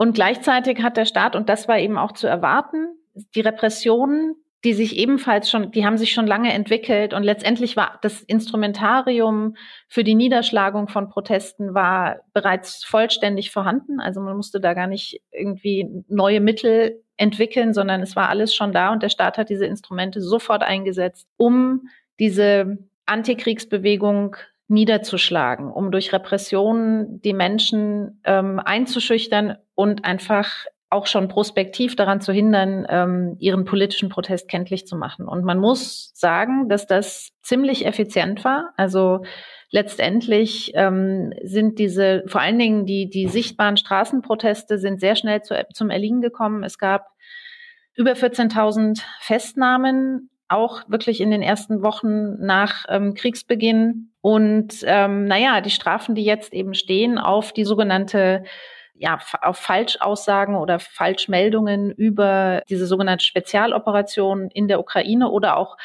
Und 0.00 0.14
gleichzeitig 0.14 0.80
hat 0.80 0.96
der 0.96 1.04
Staat, 1.04 1.36
und 1.36 1.50
das 1.50 1.68
war 1.68 1.78
eben 1.78 1.98
auch 1.98 2.12
zu 2.12 2.26
erwarten, 2.26 2.86
die 3.34 3.42
Repressionen, 3.42 4.34
die 4.64 4.72
sich 4.72 4.96
ebenfalls 4.96 5.50
schon, 5.50 5.72
die 5.72 5.84
haben 5.84 5.98
sich 5.98 6.14
schon 6.14 6.26
lange 6.26 6.54
entwickelt 6.54 7.12
und 7.12 7.22
letztendlich 7.22 7.76
war 7.76 7.98
das 8.00 8.22
Instrumentarium 8.22 9.56
für 9.88 10.02
die 10.02 10.14
Niederschlagung 10.14 10.88
von 10.88 11.10
Protesten 11.10 11.74
war 11.74 12.20
bereits 12.32 12.82
vollständig 12.82 13.50
vorhanden. 13.50 14.00
Also 14.00 14.22
man 14.22 14.36
musste 14.36 14.58
da 14.58 14.72
gar 14.72 14.86
nicht 14.86 15.20
irgendwie 15.32 15.86
neue 16.08 16.40
Mittel 16.40 17.02
entwickeln, 17.18 17.74
sondern 17.74 18.00
es 18.00 18.16
war 18.16 18.30
alles 18.30 18.54
schon 18.54 18.72
da 18.72 18.94
und 18.94 19.02
der 19.02 19.10
Staat 19.10 19.36
hat 19.36 19.50
diese 19.50 19.66
Instrumente 19.66 20.22
sofort 20.22 20.62
eingesetzt, 20.62 21.28
um 21.36 21.88
diese 22.18 22.78
Antikriegsbewegung 23.04 24.36
niederzuschlagen, 24.70 25.70
um 25.70 25.90
durch 25.90 26.12
Repressionen 26.12 27.20
die 27.20 27.32
Menschen 27.34 28.20
ähm, 28.24 28.60
einzuschüchtern 28.64 29.58
und 29.80 30.04
einfach 30.04 30.66
auch 30.90 31.06
schon 31.06 31.28
prospektiv 31.28 31.96
daran 31.96 32.20
zu 32.20 32.34
hindern, 32.34 32.86
ähm, 32.90 33.36
ihren 33.38 33.64
politischen 33.64 34.10
Protest 34.10 34.46
kenntlich 34.46 34.86
zu 34.86 34.94
machen. 34.94 35.26
Und 35.26 35.42
man 35.42 35.58
muss 35.58 36.10
sagen, 36.12 36.68
dass 36.68 36.86
das 36.86 37.30
ziemlich 37.42 37.86
effizient 37.86 38.44
war. 38.44 38.74
Also 38.76 39.22
letztendlich 39.70 40.72
ähm, 40.74 41.32
sind 41.42 41.78
diese, 41.78 42.24
vor 42.26 42.42
allen 42.42 42.58
Dingen 42.58 42.84
die, 42.84 43.08
die 43.08 43.26
sichtbaren 43.26 43.78
Straßenproteste 43.78 44.78
sind 44.78 45.00
sehr 45.00 45.16
schnell 45.16 45.40
zu, 45.40 45.54
zum 45.72 45.88
Erliegen 45.88 46.20
gekommen. 46.20 46.62
Es 46.62 46.76
gab 46.76 47.06
über 47.94 48.12
14.000 48.12 49.00
Festnahmen, 49.20 50.28
auch 50.48 50.82
wirklich 50.88 51.22
in 51.22 51.30
den 51.30 51.40
ersten 51.42 51.82
Wochen 51.82 52.44
nach 52.44 52.84
ähm, 52.90 53.14
Kriegsbeginn. 53.14 54.12
Und 54.20 54.74
ähm, 54.82 55.24
naja, 55.24 55.62
die 55.62 55.70
Strafen, 55.70 56.14
die 56.14 56.24
jetzt 56.24 56.52
eben 56.52 56.74
stehen 56.74 57.16
auf 57.16 57.54
die 57.54 57.64
sogenannte 57.64 58.44
ja, 59.00 59.18
auf 59.40 59.56
Falschaussagen 59.56 60.56
oder 60.56 60.78
Falschmeldungen 60.78 61.90
über 61.90 62.62
diese 62.68 62.86
sogenannte 62.86 63.24
Spezialoperation 63.24 64.50
in 64.50 64.68
der 64.68 64.78
Ukraine 64.78 65.30
oder 65.30 65.56
auch 65.56 65.78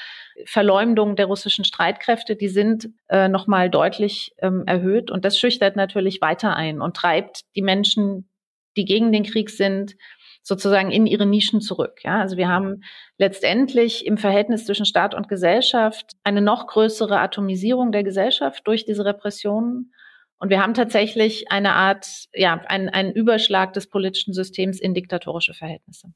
Verleumdung 0.44 1.16
der 1.16 1.28
russischen 1.28 1.64
Streitkräfte, 1.64 2.36
die 2.36 2.50
sind 2.50 2.90
äh, 3.08 3.30
nochmal 3.30 3.70
deutlich 3.70 4.36
ähm, 4.40 4.64
erhöht. 4.68 5.12
Und 5.12 5.24
das 5.24 5.40
schüchtert 5.40 5.78
natürlich 5.78 6.20
weiter 6.20 6.58
ein 6.58 6.82
und 6.82 6.98
treibt 6.98 7.44
die 7.56 7.62
Menschen, 7.62 8.30
die 8.76 8.84
gegen 8.84 9.14
den 9.14 9.24
Krieg 9.24 9.50
sind, 9.50 9.96
sozusagen 10.44 10.92
in 10.92 11.08
ihre 11.08 11.26
Nischen 11.26 11.62
zurück. 11.62 12.02
Ja, 12.04 12.20
also 12.20 12.36
wir 12.36 12.50
haben 12.50 12.84
letztendlich 13.18 14.06
im 14.06 14.18
Verhältnis 14.18 14.66
zwischen 14.66 14.86
Staat 14.86 15.16
und 15.16 15.30
Gesellschaft 15.30 16.12
eine 16.26 16.42
noch 16.42 16.68
größere 16.68 17.18
Atomisierung 17.22 17.94
der 17.94 18.04
Gesellschaft 18.04 18.68
durch 18.68 18.84
diese 18.84 19.06
Repressionen. 19.06 19.94
Und 20.40 20.50
wir 20.50 20.62
haben 20.62 20.74
tatsächlich 20.74 21.52
eine 21.52 21.74
Art, 21.74 22.26
ja, 22.34 22.62
einen, 22.68 22.90
einen 22.90 23.14
Überschlag 23.14 23.74
des 23.74 23.88
politischen 23.88 24.34
Systems 24.34 24.80
in 24.80 24.94
diktatorische 24.94 25.54
Verhältnisse. 25.54 26.10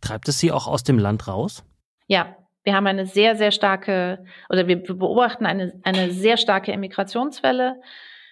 Treibt 0.00 0.28
es 0.28 0.38
Sie 0.38 0.50
auch 0.50 0.66
aus 0.66 0.82
dem 0.82 0.98
Land 0.98 1.28
raus? 1.28 1.64
Ja, 2.06 2.36
wir 2.64 2.74
haben 2.74 2.86
eine 2.86 3.06
sehr, 3.06 3.36
sehr 3.36 3.50
starke, 3.50 4.24
oder 4.48 4.66
wir 4.66 4.82
beobachten 4.82 5.46
eine, 5.46 5.80
eine 5.84 6.10
sehr 6.10 6.36
starke 6.36 6.72
Emigrationswelle. 6.72 7.80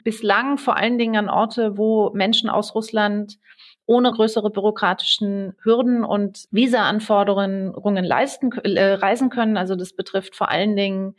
Bislang 0.05 0.59
vor 0.59 0.77
allen 0.77 0.99
Dingen 0.99 1.17
an 1.17 1.29
Orte, 1.29 1.77
wo 1.77 2.11
Menschen 2.11 2.51
aus 2.51 2.75
Russland 2.75 3.39
ohne 3.87 4.11
größere 4.11 4.51
bürokratischen 4.51 5.55
Hürden 5.63 6.05
und 6.05 6.47
Visa-Anforderungen 6.51 8.05
leisten, 8.05 8.51
äh, 8.53 8.95
reisen 8.95 9.31
können. 9.31 9.57
Also 9.57 9.77
das 9.77 9.95
betrifft 9.95 10.35
vor 10.35 10.51
allen 10.51 10.77
Dingen 10.77 11.15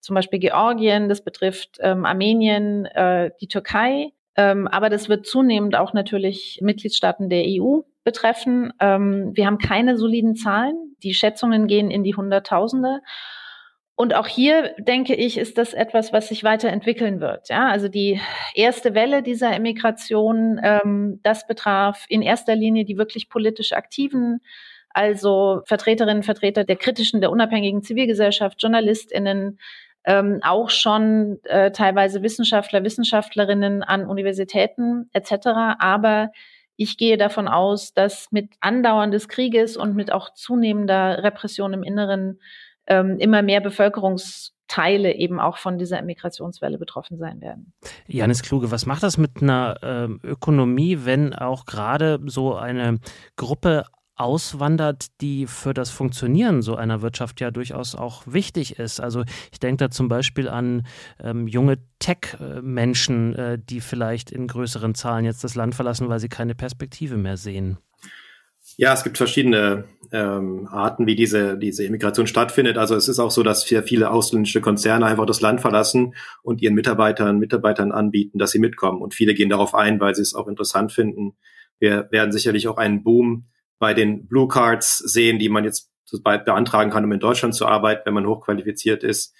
zum 0.00 0.14
Beispiel 0.14 0.38
Georgien, 0.38 1.08
das 1.08 1.22
betrifft 1.22 1.78
ähm, 1.80 2.04
Armenien, 2.04 2.86
äh, 2.86 3.30
die 3.40 3.48
Türkei. 3.48 4.12
Ähm, 4.36 4.68
aber 4.68 4.88
das 4.88 5.08
wird 5.08 5.26
zunehmend 5.26 5.76
auch 5.76 5.92
natürlich 5.92 6.60
Mitgliedstaaten 6.62 7.28
der 7.28 7.44
EU 7.46 7.80
betreffen. 8.04 8.72
Ähm, 8.80 9.32
wir 9.34 9.46
haben 9.46 9.58
keine 9.58 9.96
soliden 9.98 10.36
Zahlen. 10.36 10.96
Die 11.02 11.12
Schätzungen 11.12 11.66
gehen 11.66 11.90
in 11.90 12.04
die 12.04 12.14
Hunderttausende. 12.14 13.00
Und 13.96 14.14
auch 14.14 14.28
hier 14.28 14.74
denke 14.78 15.16
ich, 15.16 15.38
ist 15.38 15.58
das 15.58 15.74
etwas, 15.74 16.12
was 16.12 16.28
sich 16.28 16.44
weiterentwickeln 16.44 17.20
wird. 17.20 17.48
Ja, 17.48 17.66
also 17.66 17.88
die 17.88 18.20
erste 18.54 18.94
Welle 18.94 19.24
dieser 19.24 19.52
Emigration, 19.52 20.60
ähm, 20.62 21.18
das 21.24 21.48
betraf 21.48 22.06
in 22.08 22.22
erster 22.22 22.54
Linie 22.54 22.84
die 22.84 22.96
wirklich 22.96 23.28
politisch 23.28 23.72
Aktiven, 23.72 24.40
also 24.90 25.62
Vertreterinnen, 25.66 26.22
Vertreter 26.22 26.62
der 26.62 26.76
kritischen, 26.76 27.20
der 27.20 27.32
unabhängigen 27.32 27.82
Zivilgesellschaft, 27.82 28.62
JournalistInnen, 28.62 29.58
ähm, 30.08 30.40
auch 30.42 30.70
schon 30.70 31.38
äh, 31.44 31.70
teilweise 31.70 32.22
Wissenschaftler, 32.22 32.82
Wissenschaftlerinnen 32.82 33.82
an 33.82 34.06
Universitäten 34.06 35.10
etc. 35.12 35.48
Aber 35.78 36.30
ich 36.76 36.96
gehe 36.96 37.18
davon 37.18 37.46
aus, 37.46 37.92
dass 37.92 38.32
mit 38.32 38.54
Andauern 38.60 39.10
des 39.10 39.28
Krieges 39.28 39.76
und 39.76 39.94
mit 39.94 40.10
auch 40.10 40.32
zunehmender 40.32 41.22
Repression 41.22 41.74
im 41.74 41.82
Inneren 41.82 42.40
ähm, 42.86 43.18
immer 43.18 43.42
mehr 43.42 43.60
Bevölkerungsteile 43.60 45.14
eben 45.14 45.40
auch 45.40 45.58
von 45.58 45.76
dieser 45.76 45.98
Emigrationswelle 45.98 46.78
betroffen 46.78 47.18
sein 47.18 47.42
werden. 47.42 47.74
Janis 48.06 48.42
Kluge, 48.42 48.70
was 48.70 48.86
macht 48.86 49.02
das 49.02 49.18
mit 49.18 49.42
einer 49.42 49.76
ähm, 49.82 50.20
Ökonomie, 50.24 51.00
wenn 51.04 51.34
auch 51.34 51.66
gerade 51.66 52.18
so 52.24 52.54
eine 52.54 52.98
Gruppe 53.36 53.84
auswandert, 54.18 55.06
die 55.20 55.46
für 55.46 55.74
das 55.74 55.90
Funktionieren 55.90 56.62
so 56.62 56.76
einer 56.76 57.02
Wirtschaft 57.02 57.40
ja 57.40 57.50
durchaus 57.50 57.94
auch 57.94 58.22
wichtig 58.26 58.78
ist. 58.78 59.00
Also 59.00 59.24
ich 59.52 59.60
denke 59.60 59.84
da 59.84 59.90
zum 59.90 60.08
Beispiel 60.08 60.48
an 60.48 60.86
ähm, 61.22 61.46
junge 61.46 61.78
Tech-Menschen, 61.98 63.34
äh, 63.34 63.58
die 63.58 63.80
vielleicht 63.80 64.30
in 64.30 64.46
größeren 64.46 64.94
Zahlen 64.94 65.24
jetzt 65.24 65.44
das 65.44 65.54
Land 65.54 65.74
verlassen, 65.74 66.08
weil 66.08 66.20
sie 66.20 66.28
keine 66.28 66.54
Perspektive 66.54 67.16
mehr 67.16 67.36
sehen. 67.36 67.78
Ja, 68.76 68.92
es 68.92 69.02
gibt 69.02 69.16
verschiedene 69.16 69.84
ähm, 70.12 70.68
Arten, 70.70 71.06
wie 71.06 71.16
diese, 71.16 71.58
diese 71.58 71.84
Immigration 71.84 72.26
stattfindet. 72.26 72.78
Also 72.78 72.94
es 72.94 73.08
ist 73.08 73.18
auch 73.18 73.30
so, 73.30 73.42
dass 73.42 73.64
viele 73.64 74.10
ausländische 74.10 74.60
Konzerne 74.60 75.06
einfach 75.06 75.26
das 75.26 75.40
Land 75.40 75.60
verlassen 75.60 76.14
und 76.42 76.60
ihren 76.62 76.74
Mitarbeitern, 76.74 77.38
Mitarbeitern 77.38 77.92
anbieten, 77.92 78.38
dass 78.38 78.50
sie 78.50 78.58
mitkommen. 78.58 79.00
Und 79.02 79.14
viele 79.14 79.34
gehen 79.34 79.48
darauf 79.48 79.74
ein, 79.74 80.00
weil 80.00 80.14
sie 80.14 80.22
es 80.22 80.34
auch 80.34 80.48
interessant 80.48 80.92
finden. 80.92 81.36
Wir 81.78 82.08
werden 82.10 82.32
sicherlich 82.32 82.68
auch 82.68 82.76
einen 82.76 83.02
Boom 83.02 83.46
bei 83.78 83.94
den 83.94 84.26
Blue 84.26 84.48
Cards 84.48 84.98
sehen, 84.98 85.38
die 85.38 85.48
man 85.48 85.64
jetzt 85.64 85.90
beantragen 86.22 86.90
kann, 86.90 87.04
um 87.04 87.12
in 87.12 87.20
Deutschland 87.20 87.54
zu 87.54 87.66
arbeiten, 87.66 88.02
wenn 88.06 88.14
man 88.14 88.26
hochqualifiziert 88.26 89.04
ist. 89.04 89.34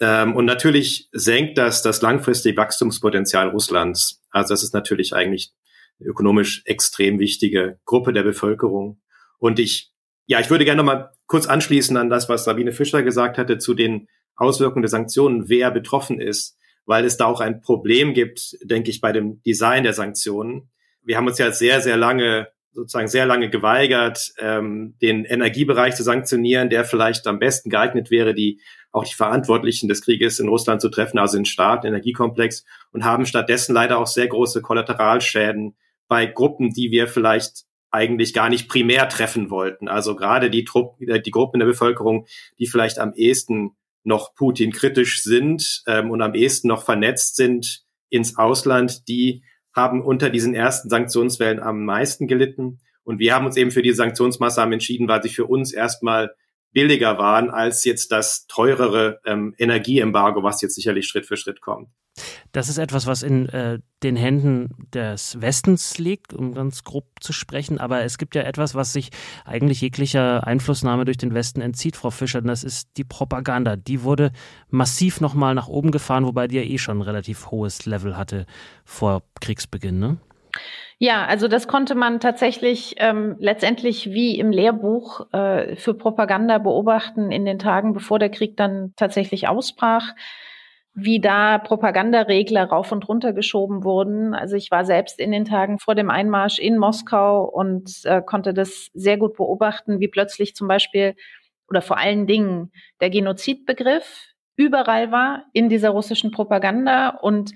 Ähm, 0.00 0.34
und 0.34 0.44
natürlich 0.44 1.08
senkt 1.12 1.58
das 1.58 1.82
das 1.82 2.02
langfristige 2.02 2.56
Wachstumspotenzial 2.56 3.50
Russlands. 3.50 4.22
Also 4.30 4.54
das 4.54 4.62
ist 4.62 4.74
natürlich 4.74 5.14
eigentlich 5.14 5.52
ökonomisch 6.00 6.62
extrem 6.64 7.18
wichtige 7.18 7.78
Gruppe 7.84 8.12
der 8.12 8.22
Bevölkerung. 8.22 9.00
Und 9.38 9.58
ich, 9.58 9.92
ja, 10.26 10.40
ich 10.40 10.50
würde 10.50 10.64
gerne 10.64 10.82
noch 10.82 10.92
mal 10.92 11.12
kurz 11.26 11.46
anschließen 11.46 11.96
an 11.96 12.10
das, 12.10 12.28
was 12.28 12.44
Sabine 12.44 12.72
Fischer 12.72 13.02
gesagt 13.02 13.38
hatte 13.38 13.58
zu 13.58 13.74
den 13.74 14.08
Auswirkungen 14.36 14.82
der 14.82 14.88
Sanktionen, 14.88 15.48
wer 15.48 15.70
betroffen 15.70 16.18
ist, 16.20 16.56
weil 16.86 17.04
es 17.04 17.18
da 17.18 17.26
auch 17.26 17.40
ein 17.40 17.60
Problem 17.60 18.14
gibt, 18.14 18.56
denke 18.62 18.90
ich, 18.90 19.00
bei 19.00 19.12
dem 19.12 19.42
Design 19.42 19.84
der 19.84 19.92
Sanktionen. 19.92 20.70
Wir 21.02 21.16
haben 21.18 21.26
uns 21.26 21.38
ja 21.38 21.52
sehr, 21.52 21.80
sehr 21.80 21.98
lange 21.98 22.48
sozusagen 22.72 23.08
sehr 23.08 23.26
lange 23.26 23.50
geweigert, 23.50 24.32
ähm, 24.38 24.94
den 25.02 25.24
Energiebereich 25.24 25.96
zu 25.96 26.02
sanktionieren, 26.02 26.70
der 26.70 26.84
vielleicht 26.84 27.26
am 27.26 27.38
besten 27.38 27.70
geeignet 27.70 28.10
wäre, 28.10 28.34
die 28.34 28.60
auch 28.92 29.04
die 29.04 29.14
Verantwortlichen 29.14 29.88
des 29.88 30.02
Krieges 30.02 30.40
in 30.40 30.48
Russland 30.48 30.80
zu 30.80 30.88
treffen, 30.88 31.18
also 31.18 31.36
den 31.36 31.44
Staat, 31.44 31.84
den 31.84 31.88
Energiekomplex, 31.88 32.64
und 32.92 33.04
haben 33.04 33.26
stattdessen 33.26 33.74
leider 33.74 33.98
auch 33.98 34.06
sehr 34.06 34.28
große 34.28 34.62
Kollateralschäden 34.62 35.76
bei 36.08 36.26
Gruppen, 36.26 36.72
die 36.72 36.90
wir 36.90 37.06
vielleicht 37.06 37.64
eigentlich 37.90 38.34
gar 38.34 38.48
nicht 38.48 38.68
primär 38.68 39.08
treffen 39.08 39.50
wollten. 39.50 39.88
Also 39.88 40.14
gerade 40.14 40.50
die, 40.50 40.64
Trupp, 40.64 41.00
äh, 41.00 41.20
die 41.20 41.30
Gruppen 41.30 41.58
der 41.58 41.66
Bevölkerung, 41.66 42.26
die 42.58 42.66
vielleicht 42.66 42.98
am 42.98 43.14
ehesten 43.14 43.76
noch 44.02 44.34
Putin 44.34 44.72
kritisch 44.72 45.22
sind 45.22 45.82
ähm, 45.86 46.10
und 46.10 46.22
am 46.22 46.34
ehesten 46.34 46.68
noch 46.68 46.84
vernetzt 46.84 47.36
sind 47.36 47.84
ins 48.08 48.38
Ausland, 48.38 49.08
die 49.08 49.42
haben 49.72 50.02
unter 50.02 50.30
diesen 50.30 50.54
ersten 50.54 50.88
Sanktionswellen 50.88 51.60
am 51.60 51.84
meisten 51.84 52.26
gelitten. 52.26 52.80
Und 53.04 53.18
wir 53.18 53.34
haben 53.34 53.46
uns 53.46 53.56
eben 53.56 53.70
für 53.70 53.82
die 53.82 53.92
Sanktionsmaßnahmen 53.92 54.74
entschieden, 54.74 55.08
weil 55.08 55.22
sie 55.22 55.28
für 55.28 55.46
uns 55.46 55.72
erstmal 55.72 56.34
billiger 56.72 57.18
waren 57.18 57.50
als 57.50 57.84
jetzt 57.84 58.12
das 58.12 58.46
teurere 58.46 59.20
ähm, 59.24 59.54
Energieembargo, 59.58 60.42
was 60.42 60.62
jetzt 60.62 60.74
sicherlich 60.74 61.06
Schritt 61.06 61.26
für 61.26 61.36
Schritt 61.36 61.60
kommt. 61.60 61.88
Das 62.52 62.68
ist 62.68 62.78
etwas, 62.78 63.06
was 63.06 63.22
in 63.22 63.48
äh, 63.48 63.78
den 64.02 64.16
Händen 64.16 64.88
des 64.92 65.40
Westens 65.40 65.98
liegt, 65.98 66.34
um 66.34 66.54
ganz 66.54 66.84
grob 66.84 67.06
zu 67.20 67.32
sprechen. 67.32 67.78
Aber 67.78 68.02
es 68.02 68.18
gibt 68.18 68.34
ja 68.34 68.42
etwas, 68.42 68.74
was 68.74 68.92
sich 68.92 69.10
eigentlich 69.44 69.80
jeglicher 69.80 70.46
Einflussnahme 70.46 71.04
durch 71.04 71.16
den 71.16 71.34
Westen 71.34 71.60
entzieht, 71.60 71.96
Frau 71.96 72.10
Fischer. 72.10 72.40
Und 72.40 72.48
das 72.48 72.64
ist 72.64 72.90
die 72.96 73.04
Propaganda. 73.04 73.76
Die 73.76 74.02
wurde 74.02 74.32
massiv 74.68 75.20
nochmal 75.20 75.54
nach 75.54 75.68
oben 75.68 75.92
gefahren, 75.92 76.26
wobei 76.26 76.48
die 76.48 76.56
ja 76.56 76.62
eh 76.62 76.78
schon 76.78 76.98
ein 76.98 77.02
relativ 77.02 77.50
hohes 77.50 77.86
Level 77.86 78.16
hatte 78.16 78.46
vor 78.84 79.22
Kriegsbeginn. 79.40 79.98
Ne? 79.98 80.18
Ja, 80.98 81.24
also 81.24 81.48
das 81.48 81.66
konnte 81.66 81.94
man 81.94 82.20
tatsächlich 82.20 82.96
ähm, 82.98 83.36
letztendlich 83.38 84.10
wie 84.10 84.38
im 84.38 84.50
Lehrbuch 84.50 85.32
äh, 85.32 85.76
für 85.76 85.94
Propaganda 85.94 86.58
beobachten 86.58 87.30
in 87.30 87.46
den 87.46 87.58
Tagen, 87.58 87.94
bevor 87.94 88.18
der 88.18 88.28
Krieg 88.30 88.56
dann 88.56 88.92
tatsächlich 88.96 89.48
ausbrach, 89.48 90.14
wie 90.92 91.20
da 91.20 91.58
Propagandaregler 91.58 92.64
rauf 92.64 92.92
und 92.92 93.08
runter 93.08 93.32
geschoben 93.32 93.82
wurden. 93.84 94.34
Also 94.34 94.56
ich 94.56 94.70
war 94.70 94.84
selbst 94.84 95.18
in 95.20 95.32
den 95.32 95.46
Tagen 95.46 95.78
vor 95.78 95.94
dem 95.94 96.10
Einmarsch 96.10 96.58
in 96.58 96.76
Moskau 96.76 97.44
und 97.44 97.90
äh, 98.04 98.20
konnte 98.20 98.52
das 98.52 98.90
sehr 98.92 99.16
gut 99.16 99.36
beobachten, 99.36 100.00
wie 100.00 100.08
plötzlich 100.08 100.54
zum 100.54 100.68
Beispiel 100.68 101.14
oder 101.68 101.80
vor 101.80 101.96
allen 101.96 102.26
Dingen 102.26 102.72
der 103.00 103.08
Genozidbegriff 103.08 104.26
überall 104.56 105.10
war 105.10 105.46
in 105.54 105.70
dieser 105.70 105.90
russischen 105.90 106.32
Propaganda 106.32 107.08
und 107.08 107.52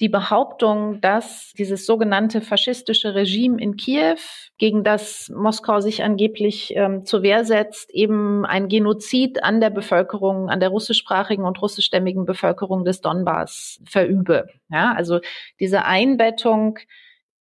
die 0.00 0.08
Behauptung, 0.08 1.00
dass 1.00 1.52
dieses 1.56 1.86
sogenannte 1.86 2.40
faschistische 2.40 3.14
Regime 3.14 3.60
in 3.60 3.76
Kiew, 3.76 4.16
gegen 4.58 4.84
das 4.84 5.30
Moskau 5.34 5.80
sich 5.80 6.02
angeblich 6.02 6.74
ähm, 6.76 7.04
zur 7.04 7.22
Wehr 7.22 7.44
setzt, 7.44 7.90
eben 7.90 8.44
ein 8.44 8.68
Genozid 8.68 9.42
an 9.42 9.60
der 9.60 9.70
Bevölkerung, 9.70 10.48
an 10.48 10.60
der 10.60 10.70
russischsprachigen 10.70 11.44
und 11.44 11.60
russischstämmigen 11.60 12.24
Bevölkerung 12.24 12.84
des 12.84 13.00
Donbass 13.00 13.80
verübe. 13.86 14.48
Ja, 14.70 14.92
also 14.94 15.20
diese 15.60 15.84
Einbettung 15.84 16.78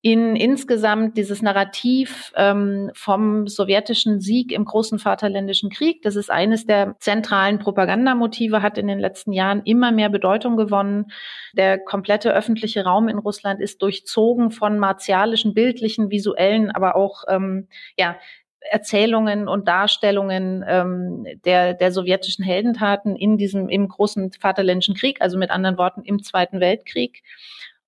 in 0.05 0.35
insgesamt 0.35 1.17
dieses 1.17 1.41
Narrativ 1.41 2.31
ähm, 2.35 2.91
vom 2.93 3.47
sowjetischen 3.47 4.21
Sieg 4.21 4.51
im 4.51 4.63
großen 4.63 4.99
Vaterländischen 4.99 5.71
Krieg. 5.71 6.03
Das 6.03 6.15
ist 6.15 6.29
eines 6.29 6.67
der 6.67 6.95
zentralen 6.99 7.57
Propagandamotive, 7.57 8.61
hat 8.61 8.77
in 8.77 8.85
den 8.85 8.99
letzten 8.99 9.33
Jahren 9.33 9.63
immer 9.65 9.91
mehr 9.91 10.09
Bedeutung 10.09 10.57
gewonnen. 10.57 11.07
Der 11.53 11.79
komplette 11.79 12.31
öffentliche 12.31 12.83
Raum 12.83 13.07
in 13.07 13.17
Russland 13.17 13.59
ist 13.59 13.81
durchzogen 13.81 14.51
von 14.51 14.77
martialischen, 14.77 15.55
bildlichen, 15.55 16.11
visuellen, 16.11 16.69
aber 16.69 16.95
auch 16.95 17.23
ähm, 17.27 17.67
ja, 17.97 18.15
Erzählungen 18.59 19.47
und 19.47 19.67
Darstellungen 19.67 20.63
ähm, 20.67 21.25
der, 21.45 21.73
der 21.73 21.91
sowjetischen 21.91 22.45
Heldentaten 22.45 23.15
in 23.15 23.39
diesem 23.39 23.69
im 23.69 23.87
großen 23.87 24.33
Vaterländischen 24.33 24.93
Krieg, 24.93 25.19
also 25.19 25.39
mit 25.39 25.49
anderen 25.49 25.79
Worten 25.79 26.03
im 26.03 26.21
Zweiten 26.21 26.59
Weltkrieg. 26.59 27.23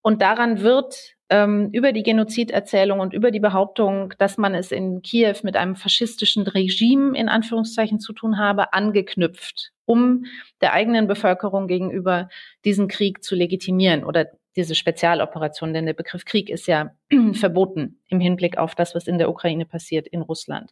Und 0.01 0.21
daran 0.21 0.61
wird 0.61 1.15
ähm, 1.29 1.69
über 1.73 1.91
die 1.91 2.03
Genoziderzählung 2.03 2.99
und 2.99 3.13
über 3.13 3.31
die 3.31 3.39
Behauptung, 3.39 4.13
dass 4.17 4.37
man 4.37 4.55
es 4.55 4.71
in 4.71 5.01
Kiew 5.01 5.35
mit 5.43 5.57
einem 5.57 5.75
faschistischen 5.75 6.43
Regime 6.47 7.17
in 7.17 7.29
Anführungszeichen 7.29 7.99
zu 7.99 8.13
tun 8.13 8.37
habe, 8.37 8.73
angeknüpft, 8.73 9.71
um 9.85 10.25
der 10.61 10.73
eigenen 10.73 11.07
Bevölkerung 11.07 11.67
gegenüber 11.67 12.29
diesen 12.63 12.87
Krieg 12.87 13.23
zu 13.23 13.35
legitimieren 13.35 14.03
oder 14.03 14.27
diese 14.55 14.73
Spezialoperation, 14.73 15.73
denn 15.73 15.85
der 15.85 15.93
Begriff 15.93 16.25
Krieg 16.25 16.49
ist 16.49 16.67
ja 16.67 16.91
verboten 17.33 17.99
im 18.07 18.19
Hinblick 18.19 18.57
auf 18.57 18.73
das, 18.73 18.95
was 18.95 19.07
in 19.07 19.19
der 19.19 19.29
Ukraine 19.29 19.65
passiert, 19.65 20.07
in 20.07 20.21
Russland. 20.21 20.71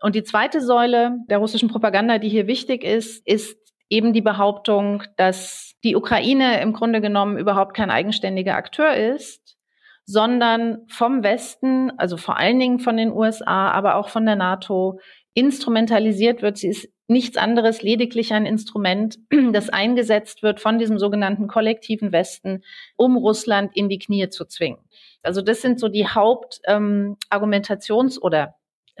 Und 0.00 0.14
die 0.14 0.22
zweite 0.22 0.60
Säule 0.60 1.18
der 1.28 1.38
russischen 1.38 1.68
Propaganda, 1.68 2.18
die 2.18 2.28
hier 2.28 2.46
wichtig 2.46 2.84
ist, 2.84 3.26
ist 3.26 3.58
eben 3.90 4.12
die 4.12 4.20
Behauptung, 4.20 5.02
dass 5.16 5.74
die 5.84 5.96
Ukraine 5.96 6.60
im 6.60 6.72
Grunde 6.72 7.00
genommen 7.00 7.38
überhaupt 7.38 7.74
kein 7.74 7.90
eigenständiger 7.90 8.54
Akteur 8.54 8.94
ist, 8.94 9.56
sondern 10.04 10.86
vom 10.88 11.22
Westen, 11.22 11.90
also 11.98 12.16
vor 12.16 12.38
allen 12.38 12.58
Dingen 12.58 12.78
von 12.78 12.96
den 12.96 13.12
USA, 13.12 13.70
aber 13.70 13.96
auch 13.96 14.08
von 14.08 14.24
der 14.24 14.36
NATO, 14.36 15.00
instrumentalisiert 15.34 16.42
wird. 16.42 16.58
Sie 16.58 16.68
ist 16.68 16.88
nichts 17.08 17.36
anderes, 17.36 17.82
lediglich 17.82 18.32
ein 18.32 18.46
Instrument, 18.46 19.18
das 19.52 19.68
eingesetzt 19.68 20.42
wird 20.42 20.60
von 20.60 20.78
diesem 20.78 20.98
sogenannten 20.98 21.46
kollektiven 21.46 22.12
Westen, 22.12 22.62
um 22.96 23.16
Russland 23.16 23.76
in 23.76 23.88
die 23.88 23.98
Knie 23.98 24.28
zu 24.28 24.44
zwingen. 24.44 24.78
Also 25.22 25.42
das 25.42 25.62
sind 25.62 25.80
so 25.80 25.88
die 25.88 26.06
Hauptargumentations- 26.06 28.16
ähm, 28.16 28.22
oder 28.22 28.54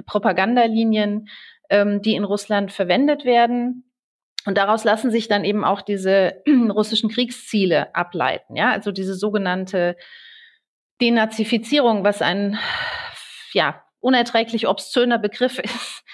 Propagandalinien, 0.06 1.28
ähm, 1.70 2.02
die 2.02 2.14
in 2.14 2.24
Russland 2.24 2.72
verwendet 2.72 3.24
werden. 3.24 3.87
Und 4.44 4.56
daraus 4.56 4.84
lassen 4.84 5.10
sich 5.10 5.28
dann 5.28 5.44
eben 5.44 5.64
auch 5.64 5.82
diese 5.82 6.42
russischen 6.70 7.10
Kriegsziele 7.10 7.94
ableiten. 7.94 8.56
Ja, 8.56 8.70
also 8.70 8.92
diese 8.92 9.14
sogenannte 9.14 9.96
Denazifizierung, 11.00 12.04
was 12.04 12.22
ein 12.22 12.58
ja 13.52 13.82
unerträglich 14.00 14.68
obszöner 14.68 15.18
Begriff 15.18 15.58
ist, 15.62 16.04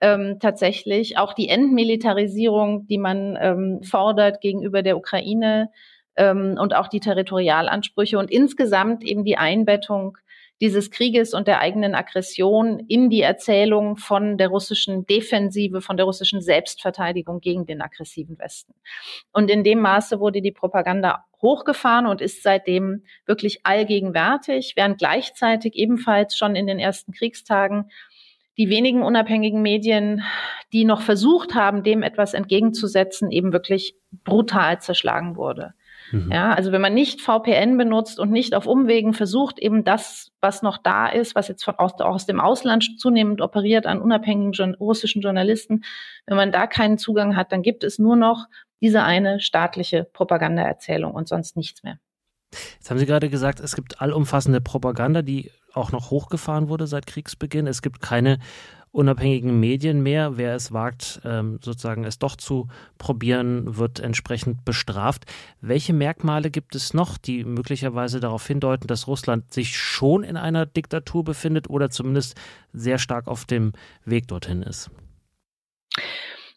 ähm, 0.00 0.38
tatsächlich 0.40 1.18
auch 1.18 1.32
die 1.32 1.48
Entmilitarisierung, 1.48 2.86
die 2.86 2.98
man 2.98 3.38
ähm, 3.40 3.82
fordert 3.82 4.40
gegenüber 4.40 4.82
der 4.82 4.96
Ukraine 4.96 5.70
ähm, 6.16 6.56
und 6.60 6.74
auch 6.74 6.88
die 6.88 7.00
Territorialansprüche 7.00 8.18
und 8.18 8.30
insgesamt 8.30 9.04
eben 9.04 9.24
die 9.24 9.38
Einbettung 9.38 10.18
dieses 10.62 10.92
Krieges 10.92 11.34
und 11.34 11.48
der 11.48 11.58
eigenen 11.58 11.96
Aggression 11.96 12.78
in 12.86 13.10
die 13.10 13.20
Erzählung 13.20 13.96
von 13.96 14.38
der 14.38 14.46
russischen 14.46 15.04
Defensive, 15.06 15.80
von 15.80 15.96
der 15.96 16.06
russischen 16.06 16.40
Selbstverteidigung 16.40 17.40
gegen 17.40 17.66
den 17.66 17.82
aggressiven 17.82 18.38
Westen. 18.38 18.72
Und 19.32 19.50
in 19.50 19.64
dem 19.64 19.80
Maße 19.80 20.20
wurde 20.20 20.40
die 20.40 20.52
Propaganda 20.52 21.24
hochgefahren 21.42 22.06
und 22.06 22.20
ist 22.20 22.44
seitdem 22.44 23.02
wirklich 23.26 23.66
allgegenwärtig, 23.66 24.74
während 24.76 24.98
gleichzeitig 24.98 25.74
ebenfalls 25.74 26.36
schon 26.36 26.54
in 26.54 26.68
den 26.68 26.78
ersten 26.78 27.10
Kriegstagen 27.10 27.90
die 28.56 28.68
wenigen 28.68 29.02
unabhängigen 29.02 29.62
Medien, 29.62 30.22
die 30.72 30.84
noch 30.84 31.00
versucht 31.00 31.56
haben, 31.56 31.82
dem 31.82 32.04
etwas 32.04 32.34
entgegenzusetzen, 32.34 33.32
eben 33.32 33.52
wirklich 33.52 33.96
brutal 34.24 34.80
zerschlagen 34.80 35.34
wurde. 35.34 35.74
Mhm. 36.12 36.30
Ja, 36.30 36.52
also 36.52 36.72
wenn 36.72 36.80
man 36.80 36.94
nicht 36.94 37.20
VPN 37.22 37.76
benutzt 37.78 38.20
und 38.20 38.30
nicht 38.30 38.54
auf 38.54 38.66
Umwegen 38.66 39.14
versucht, 39.14 39.58
eben 39.58 39.82
das, 39.82 40.30
was 40.40 40.62
noch 40.62 40.78
da 40.78 41.08
ist, 41.08 41.34
was 41.34 41.48
jetzt 41.48 41.64
von 41.64 41.76
aus, 41.76 41.94
aus 41.94 42.26
dem 42.26 42.38
Ausland 42.38 43.00
zunehmend 43.00 43.40
operiert 43.40 43.86
an 43.86 44.00
unabhängigen 44.00 44.74
russischen 44.74 45.22
Journalisten, 45.22 45.84
wenn 46.26 46.36
man 46.36 46.52
da 46.52 46.66
keinen 46.66 46.98
Zugang 46.98 47.34
hat, 47.34 47.50
dann 47.50 47.62
gibt 47.62 47.82
es 47.82 47.98
nur 47.98 48.16
noch 48.16 48.46
diese 48.80 49.02
eine 49.02 49.40
staatliche 49.40 50.04
Propagandaerzählung 50.04 51.12
und 51.12 51.28
sonst 51.28 51.56
nichts 51.56 51.82
mehr. 51.82 51.98
Jetzt 52.74 52.90
haben 52.90 52.98
Sie 52.98 53.06
gerade 53.06 53.30
gesagt, 53.30 53.60
es 53.60 53.74
gibt 53.74 54.02
allumfassende 54.02 54.60
Propaganda, 54.60 55.22
die 55.22 55.50
auch 55.72 55.92
noch 55.92 56.10
hochgefahren 56.10 56.68
wurde 56.68 56.86
seit 56.86 57.06
Kriegsbeginn. 57.06 57.66
Es 57.66 57.80
gibt 57.80 58.02
keine 58.02 58.38
unabhängigen 58.92 59.58
Medien 59.58 60.02
mehr. 60.02 60.36
Wer 60.36 60.54
es 60.54 60.72
wagt, 60.72 61.20
ähm, 61.24 61.58
sozusagen 61.62 62.04
es 62.04 62.18
doch 62.18 62.36
zu 62.36 62.68
probieren, 62.98 63.76
wird 63.76 64.00
entsprechend 64.00 64.64
bestraft. 64.64 65.24
Welche 65.60 65.94
Merkmale 65.94 66.50
gibt 66.50 66.74
es 66.74 66.94
noch, 66.94 67.18
die 67.18 67.44
möglicherweise 67.44 68.20
darauf 68.20 68.46
hindeuten, 68.46 68.86
dass 68.86 69.08
Russland 69.08 69.52
sich 69.52 69.76
schon 69.76 70.22
in 70.22 70.36
einer 70.36 70.66
Diktatur 70.66 71.24
befindet 71.24 71.68
oder 71.70 71.90
zumindest 71.90 72.36
sehr 72.72 72.98
stark 72.98 73.26
auf 73.26 73.46
dem 73.46 73.72
Weg 74.04 74.28
dorthin 74.28 74.62
ist? 74.62 74.90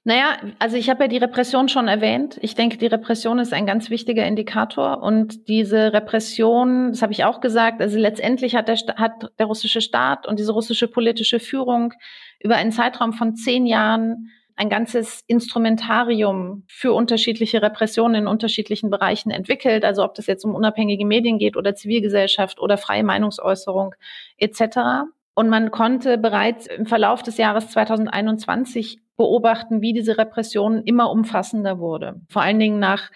Naja, 0.07 0.37
also 0.59 0.77
ich 0.77 0.91
habe 0.91 1.05
ja 1.05 1.07
die 1.07 1.17
Repression 1.17 1.67
schon 1.67 1.87
erwähnt. 1.87 2.37
Ich 2.41 2.53
denke, 2.53 2.77
die 2.77 2.85
Repression 2.85 3.39
ist 3.39 3.53
ein 3.53 3.65
ganz 3.65 3.89
wichtiger 3.89 4.23
Indikator 4.23 5.01
und 5.01 5.47
diese 5.47 5.93
Repression, 5.93 6.91
das 6.91 7.01
habe 7.01 7.11
ich 7.11 7.23
auch 7.23 7.41
gesagt, 7.41 7.81
also 7.81 7.97
letztendlich 7.97 8.55
hat 8.55 8.67
der, 8.67 8.77
hat 8.97 9.31
der 9.39 9.47
russische 9.47 9.81
Staat 9.81 10.27
und 10.27 10.37
diese 10.37 10.51
russische 10.51 10.87
politische 10.87 11.39
Führung 11.39 11.91
über 12.39 12.55
einen 12.55 12.71
Zeitraum 12.71 13.13
von 13.13 13.35
zehn 13.35 13.65
Jahren 13.65 14.29
ein 14.55 14.69
ganzes 14.69 15.23
Instrumentarium 15.25 16.65
für 16.67 16.93
unterschiedliche 16.93 17.63
Repressionen 17.63 18.21
in 18.21 18.27
unterschiedlichen 18.27 18.91
Bereichen 18.91 19.31
entwickelt. 19.31 19.83
Also 19.83 20.03
ob 20.03 20.13
das 20.13 20.27
jetzt 20.27 20.45
um 20.45 20.53
unabhängige 20.53 21.05
Medien 21.05 21.39
geht 21.39 21.57
oder 21.57 21.73
Zivilgesellschaft 21.73 22.59
oder 22.59 22.77
freie 22.77 23.03
Meinungsäußerung 23.03 23.95
etc. 24.37 25.07
Und 25.33 25.49
man 25.49 25.71
konnte 25.71 26.19
bereits 26.19 26.67
im 26.67 26.85
Verlauf 26.85 27.23
des 27.23 27.37
Jahres 27.37 27.71
2021 27.71 28.99
beobachten, 29.17 29.81
wie 29.81 29.93
diese 29.93 30.17
Repression 30.17 30.83
immer 30.83 31.09
umfassender 31.11 31.79
wurde. 31.79 32.21
Vor 32.29 32.41
allen 32.41 32.59
Dingen 32.59 32.79
nach 32.79 33.09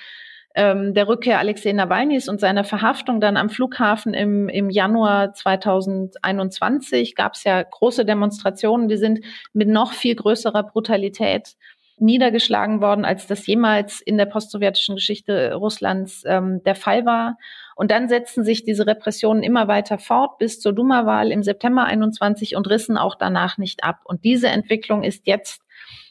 ähm, 0.55 0.93
der 0.93 1.07
Rückkehr 1.07 1.39
Alexei 1.39 1.71
Nawalnys 1.71 2.27
und 2.27 2.39
seiner 2.39 2.63
Verhaftung 2.63 3.21
dann 3.21 3.37
am 3.37 3.49
Flughafen 3.49 4.13
im, 4.13 4.49
im 4.49 4.69
Januar 4.69 5.33
2021 5.33 7.15
gab 7.15 7.33
es 7.35 7.43
ja 7.43 7.61
große 7.61 8.03
Demonstrationen, 8.05 8.87
die 8.87 8.97
sind 8.97 9.19
mit 9.53 9.69
noch 9.69 9.93
viel 9.93 10.15
größerer 10.15 10.63
Brutalität 10.63 11.55
niedergeschlagen 12.01 12.81
worden, 12.81 13.05
als 13.05 13.27
das 13.27 13.45
jemals 13.45 14.01
in 14.01 14.17
der 14.17 14.25
postsowjetischen 14.25 14.95
Geschichte 14.95 15.53
Russlands 15.53 16.23
ähm, 16.25 16.63
der 16.63 16.75
Fall 16.75 17.05
war. 17.05 17.37
Und 17.75 17.91
dann 17.91 18.09
setzten 18.09 18.43
sich 18.43 18.63
diese 18.63 18.87
Repressionen 18.87 19.43
immer 19.43 19.67
weiter 19.67 19.97
fort 19.97 20.37
bis 20.37 20.59
zur 20.59 20.73
Duma-Wahl 20.73 21.31
im 21.31 21.43
September 21.43 21.85
21 21.85 22.55
und 22.55 22.69
rissen 22.69 22.97
auch 22.97 23.15
danach 23.15 23.57
nicht 23.57 23.83
ab. 23.83 23.99
Und 24.05 24.23
diese 24.23 24.47
Entwicklung 24.47 25.03
ist 25.03 25.27
jetzt 25.27 25.61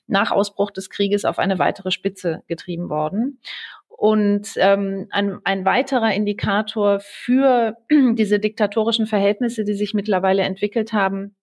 nach 0.09 0.31
Ausbruch 0.31 0.71
des 0.71 0.91
Krieges 0.91 1.25
auf 1.25 1.39
eine 1.39 1.59
weitere 1.59 1.91
Spitze 1.91 2.43
getrieben 2.49 2.89
worden. 2.89 3.41
Und 3.89 4.53
ähm, 4.57 5.09
ein, 5.11 5.39
ein 5.45 5.65
weiterer 5.65 6.13
Indikator 6.15 7.01
für 7.01 7.77
diese 7.91 8.39
diktatorischen 8.39 9.07
Verhältnisse, 9.07 9.65
die 9.65 9.75
sich 9.75 9.95
mittlerweile 9.95 10.43
entwickelt 10.43 10.93
haben, 10.93 11.37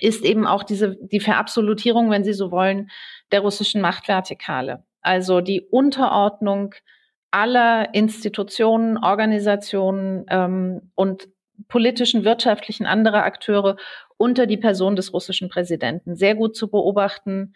ist 0.00 0.24
eben 0.24 0.46
auch 0.46 0.62
diese, 0.62 0.96
die 1.00 1.20
Verabsolutierung, 1.20 2.10
wenn 2.10 2.24
Sie 2.24 2.32
so 2.32 2.50
wollen, 2.50 2.90
der 3.32 3.40
russischen 3.40 3.82
Machtvertikale. 3.82 4.84
Also 5.02 5.40
die 5.40 5.60
Unterordnung 5.60 6.74
aller 7.30 7.94
Institutionen, 7.94 8.98
Organisationen 8.98 10.24
ähm, 10.30 10.90
und 10.94 11.28
politischen, 11.68 12.24
wirtschaftlichen 12.24 12.86
anderer 12.86 13.24
Akteure 13.24 13.76
unter 14.16 14.46
die 14.46 14.56
Person 14.56 14.96
des 14.96 15.12
russischen 15.12 15.48
Präsidenten. 15.48 16.16
Sehr 16.16 16.34
gut 16.34 16.56
zu 16.56 16.70
beobachten, 16.70 17.54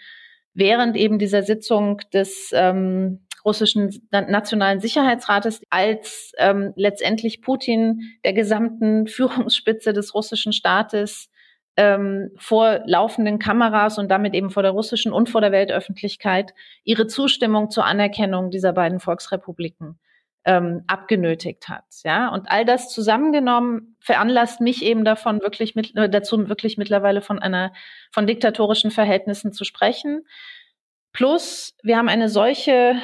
während 0.55 0.97
eben 0.97 1.19
dieser 1.19 1.43
Sitzung 1.43 2.01
des 2.13 2.51
ähm, 2.55 3.27
russischen 3.45 3.91
Nationalen 4.11 4.81
Sicherheitsrates, 4.81 5.61
als 5.69 6.33
ähm, 6.39 6.73
letztendlich 6.77 7.43
Putin 7.43 8.01
der 8.25 8.33
gesamten 8.33 9.07
Führungsspitze 9.09 9.93
des 9.93 10.15
russischen 10.15 10.53
Staates 10.53 11.29
ähm, 11.77 12.31
vor 12.39 12.81
laufenden 12.87 13.39
Kameras 13.39 13.99
und 13.99 14.09
damit 14.09 14.35
eben 14.35 14.51
vor 14.51 14.63
der 14.63 14.73
russischen 14.73 15.13
und 15.13 15.29
vor 15.29 15.41
der 15.41 15.53
Weltöffentlichkeit 15.53 16.55
ihre 16.85 17.07
Zustimmung 17.07 17.71
zur 17.71 17.85
Anerkennung 17.85 18.51
dieser 18.51 18.73
beiden 18.73 19.01
Volksrepubliken 19.01 19.99
ähm, 20.45 20.85
abgenötigt 20.87 21.69
hat. 21.69 21.85
Ja, 22.05 22.29
und 22.29 22.51
all 22.51 22.65
das 22.65 22.93
zusammengenommen 22.93 23.97
veranlasst 24.01 24.61
mich 24.61 24.85
eben 24.85 25.05
davon 25.05 25.41
wirklich 25.41 25.75
mit, 25.75 25.97
äh, 25.97 26.09
dazu 26.09 26.49
wirklich 26.49 26.77
mittlerweile 26.77 27.23
von 27.23 27.39
einer 27.39 27.73
von 28.13 28.27
diktatorischen 28.27 28.91
Verhältnissen 28.91 29.53
zu 29.53 29.65
sprechen. 29.65 30.27
Plus 31.13 31.75
wir 31.83 31.97
haben 31.97 32.09
eine 32.09 32.29
solche 32.29 32.97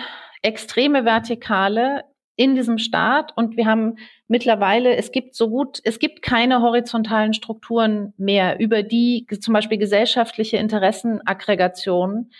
extreme 0.42 1.05
Vertikale 1.05 2.05
in 2.37 2.55
diesem 2.55 2.79
Staat 2.79 3.37
und 3.37 3.57
wir 3.57 3.66
haben 3.66 3.96
mittlerweile, 4.26 4.96
es 4.96 5.12
gibt 5.12 5.35
so 5.35 5.50
gut, 5.50 5.79
es 5.85 5.98
gibt 5.98 6.22
keine 6.22 6.62
horizontalen 6.62 7.35
Strukturen 7.35 8.14
mehr, 8.16 8.59
über 8.59 8.83
die 8.83 9.26
zum 9.40 9.53
Beispiel 9.53 9.76
gesellschaftliche 9.76 10.57
Interessenaggregation 10.57 12.31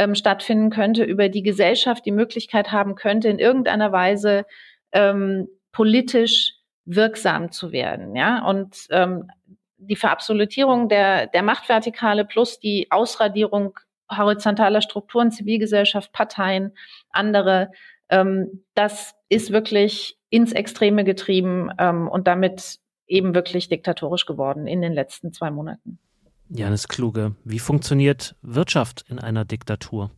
ähm, 0.00 0.14
stattfinden 0.14 0.70
könnte, 0.70 1.04
über 1.04 1.28
die 1.28 1.42
Gesellschaft 1.42 2.06
die 2.06 2.10
Möglichkeit 2.10 2.72
haben 2.72 2.94
könnte, 2.94 3.28
in 3.28 3.38
irgendeiner 3.38 3.92
Weise 3.92 4.46
ähm, 4.92 5.46
politisch 5.72 6.54
wirksam 6.86 7.52
zu 7.52 7.70
werden. 7.70 8.16
Ja, 8.16 8.46
und 8.48 8.86
ähm, 8.88 9.30
die 9.76 9.96
Verabsolutierung 9.96 10.88
der, 10.88 11.26
der 11.26 11.42
Machtvertikale 11.42 12.24
plus 12.24 12.58
die 12.58 12.86
Ausradierung 12.90 13.78
horizontaler 14.10 14.80
Strukturen, 14.80 15.32
Zivilgesellschaft, 15.32 16.12
Parteien, 16.12 16.72
andere 17.10 17.70
ähm, 18.08 18.64
das 18.74 19.14
ist 19.28 19.52
wirklich 19.52 20.18
ins 20.30 20.52
Extreme 20.52 21.04
getrieben 21.04 21.70
ähm, 21.78 22.08
und 22.08 22.26
damit 22.26 22.78
eben 23.06 23.34
wirklich 23.34 23.68
diktatorisch 23.68 24.24
geworden 24.24 24.66
in 24.66 24.80
den 24.80 24.94
letzten 24.94 25.32
zwei 25.34 25.50
Monaten. 25.50 25.98
Janis 26.50 26.88
Kluge, 26.88 27.36
wie 27.44 27.60
funktioniert 27.60 28.34
Wirtschaft 28.42 29.04
in 29.08 29.18
einer 29.18 29.44
Diktatur? 29.44 30.10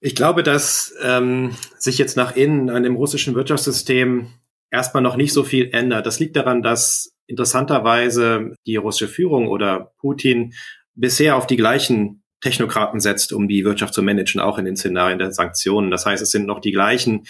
Ich 0.00 0.14
glaube, 0.14 0.42
dass 0.42 0.92
ähm, 1.02 1.56
sich 1.78 1.96
jetzt 1.96 2.16
nach 2.16 2.36
innen 2.36 2.68
an 2.68 2.82
dem 2.82 2.96
russischen 2.96 3.34
Wirtschaftssystem 3.34 4.32
erstmal 4.70 5.02
noch 5.02 5.16
nicht 5.16 5.32
so 5.32 5.44
viel 5.44 5.70
ändert. 5.72 6.06
Das 6.06 6.18
liegt 6.18 6.36
daran, 6.36 6.62
dass 6.62 7.14
interessanterweise 7.26 8.54
die 8.66 8.76
russische 8.76 9.08
Führung 9.08 9.48
oder 9.48 9.92
Putin 9.98 10.52
bisher 10.94 11.36
auf 11.36 11.46
die 11.46 11.56
gleichen 11.56 12.22
Technokraten 12.40 13.00
setzt, 13.00 13.32
um 13.32 13.48
die 13.48 13.64
Wirtschaft 13.64 13.94
zu 13.94 14.02
managen, 14.02 14.40
auch 14.40 14.58
in 14.58 14.66
den 14.66 14.76
Szenarien 14.76 15.18
der 15.18 15.32
Sanktionen. 15.32 15.90
Das 15.90 16.04
heißt, 16.04 16.22
es 16.22 16.30
sind 16.30 16.46
noch 16.46 16.60
die 16.60 16.72
gleichen 16.72 17.24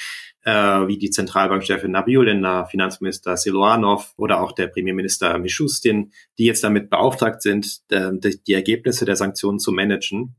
äh, 0.44 0.52
wie 0.86 0.98
die 0.98 1.10
Zentralbankchefin 1.10 1.90
Nabiulina, 1.90 2.66
Finanzminister 2.66 3.36
Siluanov 3.36 4.12
oder 4.16 4.40
auch 4.40 4.52
der 4.52 4.68
Premierminister 4.68 5.38
Mishustin, 5.38 6.12
die 6.38 6.44
jetzt 6.44 6.62
damit 6.62 6.90
beauftragt 6.90 7.42
sind, 7.42 7.80
äh, 7.90 8.10
die 8.46 8.52
Ergebnisse 8.52 9.04
der 9.04 9.16
Sanktionen 9.16 9.58
zu 9.58 9.72
managen. 9.72 10.36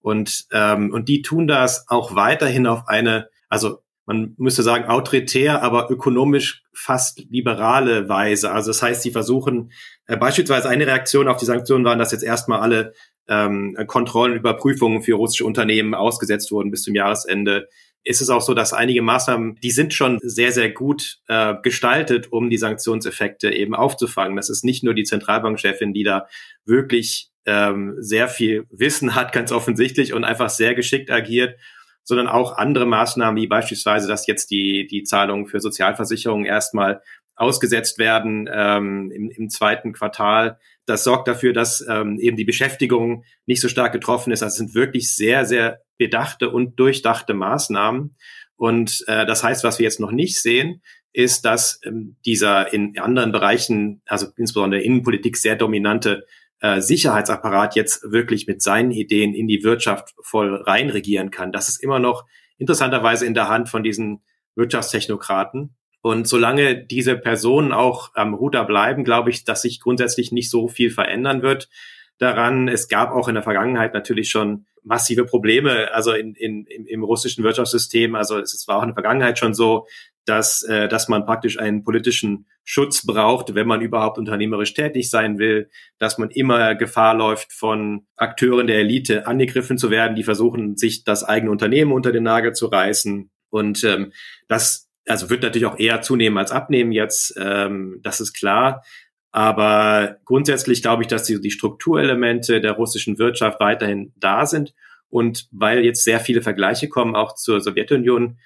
Und, 0.00 0.46
ähm, 0.52 0.92
und 0.92 1.08
die 1.08 1.22
tun 1.22 1.48
das 1.48 1.86
auch 1.88 2.14
weiterhin 2.14 2.66
auf 2.66 2.86
eine, 2.86 3.28
also 3.48 3.82
man 4.06 4.34
müsste 4.38 4.62
sagen, 4.62 4.84
autoritär, 4.86 5.62
aber 5.62 5.90
ökonomisch 5.90 6.62
fast 6.72 7.26
liberale 7.28 8.08
Weise. 8.08 8.52
Also 8.52 8.70
das 8.70 8.80
heißt, 8.80 9.02
sie 9.02 9.10
versuchen 9.10 9.72
äh, 10.06 10.16
beispielsweise 10.16 10.68
eine 10.68 10.86
Reaktion 10.86 11.28
auf 11.28 11.36
die 11.36 11.44
Sanktionen 11.44 11.84
waren, 11.84 11.98
dass 11.98 12.12
jetzt 12.12 12.24
erstmal 12.24 12.60
alle 12.60 12.94
ähm, 13.28 13.76
Kontrollen, 13.86 14.36
Überprüfungen 14.36 15.02
für 15.02 15.14
russische 15.14 15.44
Unternehmen 15.44 15.94
ausgesetzt 15.94 16.50
wurden 16.52 16.70
bis 16.70 16.82
zum 16.84 16.94
Jahresende. 16.94 17.68
Ist 18.08 18.22
es 18.22 18.30
auch 18.30 18.40
so, 18.40 18.54
dass 18.54 18.72
einige 18.72 19.02
Maßnahmen, 19.02 19.56
die 19.56 19.70
sind 19.70 19.92
schon 19.92 20.18
sehr, 20.22 20.50
sehr 20.50 20.70
gut 20.70 21.18
äh, 21.28 21.56
gestaltet, 21.62 22.32
um 22.32 22.48
die 22.48 22.56
Sanktionseffekte 22.56 23.52
eben 23.52 23.74
aufzufangen. 23.74 24.34
Das 24.34 24.48
ist 24.48 24.64
nicht 24.64 24.82
nur 24.82 24.94
die 24.94 25.04
Zentralbankchefin, 25.04 25.92
die 25.92 26.04
da 26.04 26.26
wirklich 26.64 27.28
ähm, 27.44 27.96
sehr 27.98 28.28
viel 28.28 28.64
Wissen 28.70 29.14
hat, 29.14 29.32
ganz 29.32 29.52
offensichtlich, 29.52 30.14
und 30.14 30.24
einfach 30.24 30.48
sehr 30.48 30.74
geschickt 30.74 31.10
agiert, 31.10 31.60
sondern 32.02 32.28
auch 32.28 32.56
andere 32.56 32.86
Maßnahmen, 32.86 33.36
wie 33.36 33.46
beispielsweise, 33.46 34.08
dass 34.08 34.26
jetzt 34.26 34.50
die, 34.50 34.86
die 34.86 35.02
Zahlungen 35.02 35.46
für 35.46 35.60
Sozialversicherungen 35.60 36.46
erstmal 36.46 37.02
ausgesetzt 37.36 37.98
werden 37.98 38.48
ähm, 38.50 39.10
im, 39.10 39.28
im 39.28 39.50
zweiten 39.50 39.92
Quartal. 39.92 40.58
Das 40.88 41.04
sorgt 41.04 41.28
dafür, 41.28 41.52
dass 41.52 41.84
ähm, 41.88 42.18
eben 42.18 42.36
die 42.36 42.44
Beschäftigung 42.44 43.24
nicht 43.46 43.60
so 43.60 43.68
stark 43.68 43.92
getroffen 43.92 44.32
ist. 44.32 44.40
Das 44.40 44.56
sind 44.56 44.74
wirklich 44.74 45.14
sehr, 45.14 45.44
sehr 45.44 45.82
bedachte 45.98 46.50
und 46.50 46.78
durchdachte 46.80 47.34
Maßnahmen. 47.34 48.16
Und 48.56 49.04
äh, 49.06 49.26
das 49.26 49.44
heißt, 49.44 49.64
was 49.64 49.78
wir 49.78 49.84
jetzt 49.84 50.00
noch 50.00 50.12
nicht 50.12 50.40
sehen, 50.40 50.82
ist, 51.12 51.44
dass 51.44 51.80
ähm, 51.84 52.16
dieser 52.24 52.72
in 52.72 52.98
anderen 52.98 53.32
Bereichen, 53.32 54.02
also 54.06 54.28
insbesondere 54.36 54.82
Innenpolitik, 54.82 55.36
sehr 55.36 55.56
dominante 55.56 56.26
äh, 56.60 56.80
Sicherheitsapparat 56.80 57.76
jetzt 57.76 58.02
wirklich 58.10 58.46
mit 58.46 58.62
seinen 58.62 58.90
Ideen 58.90 59.34
in 59.34 59.46
die 59.46 59.62
Wirtschaft 59.62 60.14
voll 60.22 60.54
reinregieren 60.54 61.30
kann. 61.30 61.52
Das 61.52 61.68
ist 61.68 61.82
immer 61.82 61.98
noch 61.98 62.24
interessanterweise 62.56 63.26
in 63.26 63.34
der 63.34 63.48
Hand 63.48 63.68
von 63.68 63.82
diesen 63.82 64.22
Wirtschaftstechnokraten. 64.56 65.76
Und 66.08 66.26
solange 66.26 66.74
diese 66.74 67.18
Personen 67.18 67.70
auch 67.70 68.12
am 68.14 68.32
Ruder 68.32 68.64
bleiben, 68.64 69.04
glaube 69.04 69.28
ich, 69.28 69.44
dass 69.44 69.60
sich 69.60 69.78
grundsätzlich 69.78 70.32
nicht 70.32 70.48
so 70.48 70.66
viel 70.66 70.90
verändern 70.90 71.42
wird 71.42 71.68
daran. 72.16 72.66
Es 72.66 72.88
gab 72.88 73.10
auch 73.10 73.28
in 73.28 73.34
der 73.34 73.42
Vergangenheit 73.42 73.92
natürlich 73.92 74.30
schon 74.30 74.64
massive 74.82 75.26
Probleme, 75.26 75.92
also 75.92 76.14
in, 76.14 76.34
in, 76.34 76.64
im, 76.64 76.86
im 76.86 77.04
russischen 77.04 77.44
Wirtschaftssystem. 77.44 78.14
Also 78.14 78.38
es, 78.38 78.66
war 78.66 78.78
auch 78.78 78.84
in 78.84 78.88
der 78.88 78.94
Vergangenheit 78.94 79.38
schon 79.38 79.52
so, 79.52 79.86
dass, 80.24 80.62
äh, 80.62 80.88
dass 80.88 81.08
man 81.08 81.26
praktisch 81.26 81.58
einen 81.58 81.84
politischen 81.84 82.46
Schutz 82.64 83.04
braucht, 83.04 83.54
wenn 83.54 83.66
man 83.66 83.82
überhaupt 83.82 84.16
unternehmerisch 84.16 84.72
tätig 84.72 85.10
sein 85.10 85.38
will, 85.38 85.68
dass 85.98 86.16
man 86.16 86.30
immer 86.30 86.74
Gefahr 86.74 87.14
läuft, 87.14 87.52
von 87.52 88.06
Akteuren 88.16 88.66
der 88.66 88.78
Elite 88.78 89.26
angegriffen 89.26 89.76
zu 89.76 89.90
werden, 89.90 90.16
die 90.16 90.24
versuchen, 90.24 90.78
sich 90.78 91.04
das 91.04 91.22
eigene 91.22 91.50
Unternehmen 91.50 91.92
unter 91.92 92.12
den 92.12 92.22
Nagel 92.22 92.54
zu 92.54 92.64
reißen. 92.64 93.30
Und 93.50 93.84
ähm, 93.84 94.12
das 94.48 94.87
also 95.08 95.30
wird 95.30 95.42
natürlich 95.42 95.66
auch 95.66 95.78
eher 95.78 96.02
zunehmen 96.02 96.38
als 96.38 96.52
abnehmen 96.52 96.92
jetzt, 96.92 97.34
ähm, 97.38 98.00
das 98.02 98.20
ist 98.20 98.34
klar. 98.34 98.82
Aber 99.30 100.18
grundsätzlich 100.24 100.82
glaube 100.82 101.02
ich, 101.02 101.08
dass 101.08 101.24
die, 101.24 101.40
die 101.40 101.50
Strukturelemente 101.50 102.60
der 102.60 102.72
russischen 102.72 103.18
Wirtschaft 103.18 103.60
weiterhin 103.60 104.12
da 104.16 104.46
sind. 104.46 104.74
Und 105.10 105.48
weil 105.52 105.84
jetzt 105.84 106.04
sehr 106.04 106.20
viele 106.20 106.42
Vergleiche 106.42 106.88
kommen, 106.88 107.14
auch 107.14 107.34
zur 107.34 107.60
Sowjetunion, 107.60 108.38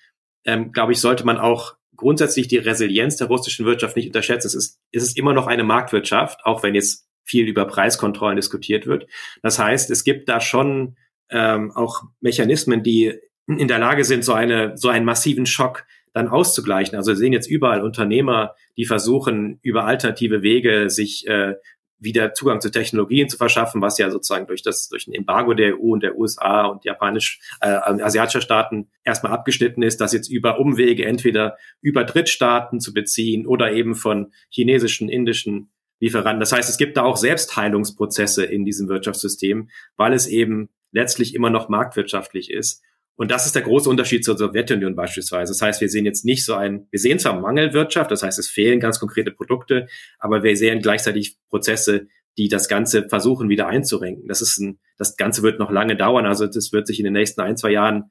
ähm, 0.45 0.73
glaube 0.73 0.93
ich, 0.93 1.01
sollte 1.01 1.25
man 1.25 1.39
auch 1.39 1.77
grundsätzlich 1.97 2.49
die 2.49 2.59
Resilienz 2.59 3.17
der 3.17 3.29
russischen 3.29 3.67
Wirtschaft 3.67 3.97
nicht 3.97 4.07
unterschätzen. 4.07 4.49
Es 4.49 4.55
ist, 4.55 4.81
es 4.93 5.03
ist 5.03 5.17
immer 5.17 5.33
noch 5.33 5.47
eine 5.47 5.65
Marktwirtschaft, 5.65 6.45
auch 6.45 6.63
wenn 6.63 6.75
jetzt 6.75 7.07
viel 7.25 7.47
über 7.47 7.65
Preiskontrollen 7.65 8.37
diskutiert 8.37 8.87
wird. 8.87 9.07
Das 9.43 9.59
heißt, 9.59 9.91
es 9.91 10.03
gibt 10.03 10.29
da 10.29 10.41
schon 10.41 10.97
ähm, 11.31 11.71
auch 11.73 12.03
Mechanismen, 12.21 12.83
die 12.83 13.19
in 13.47 13.69
der 13.69 13.79
Lage 13.79 14.05
sind, 14.05 14.25
so 14.25 14.33
eine 14.33 14.77
so 14.77 14.89
einen 14.89 15.05
massiven 15.05 15.47
Schock 15.47 15.85
dann 16.13 16.29
auszugleichen. 16.29 16.97
Also 16.97 17.13
wir 17.13 17.17
sehen 17.17 17.33
jetzt 17.33 17.51
überall 17.51 17.83
Unternehmer, 17.83 18.55
die 18.77 18.85
versuchen, 18.85 19.59
über 19.63 19.85
alternative 19.85 20.43
Wege 20.43 20.91
sich 20.91 21.27
äh, 21.27 21.55
wieder 22.03 22.35
Zugang 22.35 22.61
zu 22.61 22.71
Technologien 22.71 23.29
zu 23.29 23.37
verschaffen, 23.37 23.81
was 23.81 23.97
ja 23.99 24.11
sozusagen 24.11 24.47
durch 24.47 24.63
das 24.63 24.89
durch 24.89 25.07
ein 25.07 25.15
Embargo 25.15 25.55
der 25.55 25.79
EU 25.79 25.93
und 25.93 26.03
der 26.03 26.19
USA 26.19 26.67
und 26.67 26.85
japanisch 26.85 27.41
äh, 27.61 27.69
asiatischer 27.69 28.41
Staaten 28.41 28.89
erstmal 29.05 29.33
abgeschnitten 29.33 29.83
ist, 29.83 30.01
das 30.01 30.13
jetzt 30.13 30.29
über 30.29 30.59
Umwege 30.59 31.07
entweder 31.07 31.57
über 31.81 32.05
Drittstaaten 32.05 32.81
zu 32.81 32.93
beziehen 32.93 33.47
oder 33.47 33.73
eben 33.73 33.95
von 33.95 34.33
chinesischen, 34.51 35.09
indischen 35.09 35.71
Lieferanten. 36.01 36.41
Das 36.41 36.53
heißt, 36.53 36.69
es 36.69 36.79
gibt 36.79 36.97
da 36.97 37.05
auch 37.05 37.17
Selbstheilungsprozesse 37.17 38.45
in 38.45 38.65
diesem 38.65 38.89
Wirtschaftssystem, 38.89 39.71
weil 39.97 40.13
es 40.13 40.27
eben 40.27 40.69
letztlich 40.91 41.35
immer 41.35 41.51
noch 41.51 41.69
marktwirtschaftlich 41.69 42.51
ist. 42.51 42.83
Und 43.17 43.31
das 43.31 43.47
ist 43.47 43.55
der 43.55 43.63
große 43.63 43.89
Unterschied 43.89 44.25
zur 44.25 44.39
Sowjetunion 44.39 44.97
beispielsweise. 44.97 45.53
Das 45.53 45.61
heißt, 45.61 45.81
wir 45.81 45.89
sehen 45.89 46.07
jetzt 46.07 46.25
nicht 46.25 46.45
so 46.45 46.55
ein, 46.55 46.89
wir 46.91 46.99
sehen 46.99 47.19
zwar 47.19 47.39
Mangelwirtschaft, 47.39 48.11
das 48.11 48.23
heißt, 48.23 48.39
es 48.39 48.49
fehlen 48.49 48.81
ganz 48.81 48.99
konkrete 48.99 49.31
Produkte, 49.31 49.87
aber 50.19 50.43
wir 50.43 50.57
sehen 50.57 50.81
gleichzeitig 50.81 51.37
Prozesse, 51.49 52.09
die 52.39 52.49
das 52.49 52.69
Ganze 52.69 53.09
versuchen 53.09 53.49
wieder 53.49 53.67
einzurenken. 53.69 54.27
Das 54.29 54.41
ist 54.41 54.59
ein, 54.59 54.81
das 54.97 55.17
Ganze 55.17 55.43
wird 55.43 55.59
noch 55.59 55.71
lange 55.71 55.97
dauern. 55.97 56.27
Also 56.27 56.47
das 56.47 56.73
wird 56.73 56.87
sich 56.87 56.99
in 56.99 57.05
den 57.05 57.13
nächsten 57.13 57.43
ein, 57.43 57.57
zwei 57.57 57.71
Jahren 57.71 58.11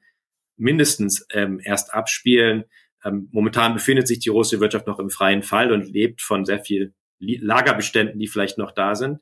mindestens 0.56 1.26
ähm, 1.32 1.60
erst 1.62 1.92
abspielen. 1.92 2.64
Ähm, 3.04 3.28
momentan 3.32 3.74
befindet 3.74 4.06
sich 4.06 4.20
die 4.20 4.28
russische 4.28 4.60
Wirtschaft 4.60 4.86
noch 4.86 5.00
im 5.00 5.10
freien 5.10 5.42
Fall 5.42 5.72
und 5.72 5.92
lebt 5.92 6.22
von 6.22 6.44
sehr 6.44 6.60
viel 6.60 6.94
Lagerbeständen, 7.18 8.18
die 8.18 8.28
vielleicht 8.28 8.58
noch 8.58 8.72
da 8.72 8.94
sind. 8.94 9.18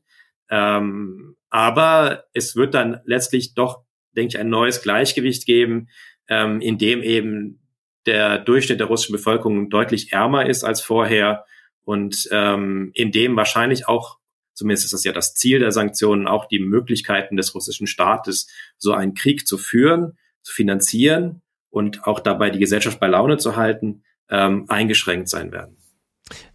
Ähm, 0.51 1.37
aber 1.49 2.25
es 2.35 2.57
wird 2.57 2.75
dann 2.75 3.01
letztlich 3.05 3.55
doch 3.55 3.85
denke 4.16 4.35
ich, 4.35 4.38
ein 4.38 4.49
neues 4.49 4.83
Gleichgewicht 4.83 5.46
geben, 5.46 5.88
ähm, 6.29 6.61
in 6.61 6.79
dem 6.79 7.03
eben 7.03 7.61
der 8.07 8.38
Durchschnitt 8.38 8.81
der 8.81 8.87
russischen 8.87 9.12
Bevölkerung 9.12 9.70
deutlich 9.70 10.12
ärmer 10.12 10.46
ist 10.46 10.64
als 10.64 10.81
vorher 10.81 11.44
und 11.83 12.29
ähm, 12.31 12.90
in 12.94 13.12
dem 13.12 13.37
wahrscheinlich 13.37 13.88
auch, 13.88 14.18
zumindest 14.55 14.87
ist 14.87 14.92
das 14.92 15.05
ja 15.05 15.12
das 15.12 15.35
Ziel 15.35 15.59
der 15.59 15.73
Sanktionen, 15.73 16.27
auch 16.27 16.46
die 16.46 16.61
Möglichkeiten 16.61 17.37
des 17.37 17.55
russischen 17.55 17.87
Staates, 17.87 18.49
so 18.79 18.92
einen 18.92 19.14
Krieg 19.14 19.46
zu 19.46 19.59
führen, 19.59 20.18
zu 20.42 20.53
finanzieren 20.55 21.42
und 21.68 22.07
auch 22.07 22.20
dabei 22.20 22.51
die 22.51 22.59
Gesellschaft 22.59 23.01
bei 23.01 23.07
Laune 23.07 23.37
zu 23.38 23.57
halten, 23.57 24.03
ähm, 24.29 24.64
eingeschränkt 24.68 25.29
sein 25.29 25.53
werden 25.53 25.77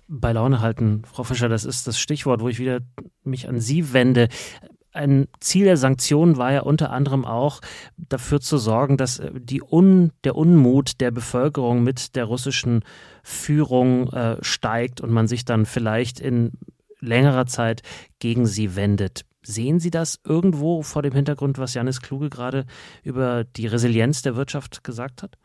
bei 0.08 0.32
Laune 0.34 0.62
halten. 0.62 1.04
Frau 1.12 1.24
Fischer, 1.24 1.50
das 1.50 1.66
ist 1.66 1.88
das 1.88 2.00
Stichwort, 2.00 2.42
wo 2.42 2.50
ich 2.50 2.60
wieder 2.60 2.82
mich 3.24 3.48
an 3.48 3.60
Sie 3.60 3.94
wende 3.94 4.30
ein 4.96 5.28
Ziel 5.40 5.66
der 5.66 5.78
Sanktionen 5.78 6.38
war 6.38 6.52
ja 6.52 6.62
unter 6.62 6.92
anderem 6.92 7.26
auch 7.26 7.62
dafür 7.98 8.40
zu 8.40 8.58
sorgen, 8.58 8.98
dass 8.98 9.20
äh, 9.20 9.32
die 9.36 9.62
Un, 9.62 10.12
der 10.24 10.36
Unmut 10.36 11.02
der 11.02 11.12
Bevölkerung 11.12 11.84
mit 11.84 12.16
der 12.16 12.26
russischen 12.26 12.84
Führung 13.24 14.12
äh, 14.14 14.38
steigt 14.42 15.02
und 15.02 15.12
man 15.12 15.28
sich 15.28 15.46
dann 15.46 15.66
vielleicht 15.66 16.20
in 16.20 16.54
längerer 17.00 17.46
Zeit 17.46 17.82
gegen 18.20 18.46
sie 18.46 18.76
wendet. 18.76 19.26
Sehen 19.44 19.80
Sie 19.80 19.92
das 19.92 20.20
irgendwo 20.24 20.82
vor 20.82 21.04
dem 21.04 21.14
Hintergrund, 21.14 21.60
was 21.60 21.76
Janis 21.76 22.02
Kluge 22.02 22.32
gerade 22.32 22.66
über 23.04 23.44
die 23.44 23.68
Resilienz 23.68 24.24
der 24.24 24.36
Wirtschaft 24.36 24.84
gesagt 24.84 25.22
hat? 25.22 25.38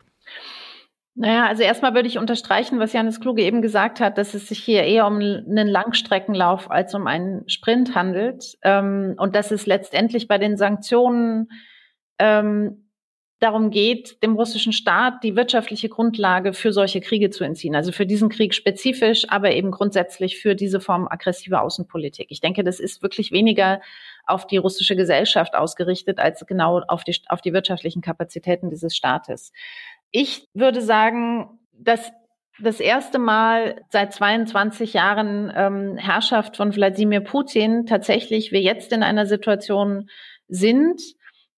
Naja, 1.13 1.45
also 1.47 1.61
erstmal 1.61 1.93
würde 1.93 2.07
ich 2.07 2.17
unterstreichen, 2.17 2.79
was 2.79 2.93
Janis 2.93 3.19
Kluge 3.19 3.43
eben 3.43 3.61
gesagt 3.61 3.99
hat, 3.99 4.17
dass 4.17 4.33
es 4.33 4.47
sich 4.47 4.63
hier 4.63 4.83
eher 4.83 5.05
um 5.05 5.17
einen 5.17 5.67
Langstreckenlauf 5.67 6.71
als 6.71 6.95
um 6.95 7.05
einen 7.05 7.47
Sprint 7.49 7.95
handelt 7.95 8.57
ähm, 8.63 9.15
und 9.17 9.35
dass 9.35 9.51
es 9.51 9.65
letztendlich 9.65 10.29
bei 10.29 10.37
den 10.37 10.55
Sanktionen 10.55 11.49
ähm, 12.17 12.87
darum 13.41 13.71
geht, 13.71 14.21
dem 14.23 14.35
russischen 14.35 14.71
Staat 14.71 15.23
die 15.23 15.35
wirtschaftliche 15.35 15.89
Grundlage 15.89 16.53
für 16.53 16.71
solche 16.71 17.01
Kriege 17.01 17.31
zu 17.31 17.43
entziehen. 17.43 17.75
Also 17.75 17.91
für 17.91 18.05
diesen 18.05 18.29
Krieg 18.29 18.53
spezifisch, 18.53 19.25
aber 19.29 19.51
eben 19.51 19.71
grundsätzlich 19.71 20.39
für 20.39 20.55
diese 20.55 20.79
Form 20.79 21.07
aggressiver 21.09 21.63
Außenpolitik. 21.63 22.27
Ich 22.29 22.39
denke, 22.39 22.63
das 22.63 22.79
ist 22.79 23.01
wirklich 23.01 23.31
weniger 23.31 23.81
auf 24.27 24.45
die 24.45 24.57
russische 24.57 24.95
Gesellschaft 24.95 25.55
ausgerichtet 25.55 26.19
als 26.19 26.45
genau 26.45 26.81
auf 26.87 27.03
die, 27.03 27.17
auf 27.27 27.41
die 27.41 27.51
wirtschaftlichen 27.51 28.01
Kapazitäten 28.01 28.69
dieses 28.69 28.95
Staates. 28.95 29.51
Ich 30.11 30.47
würde 30.53 30.81
sagen, 30.81 31.59
dass 31.71 32.11
das 32.59 32.79
erste 32.79 33.17
Mal 33.17 33.81
seit 33.89 34.13
22 34.13 34.93
Jahren 34.93 35.51
ähm, 35.55 35.97
Herrschaft 35.97 36.57
von 36.57 36.75
Wladimir 36.75 37.21
Putin 37.21 37.85
tatsächlich 37.85 38.51
wir 38.51 38.61
jetzt 38.61 38.91
in 38.91 39.03
einer 39.03 39.25
Situation 39.25 40.09
sind, 40.47 41.01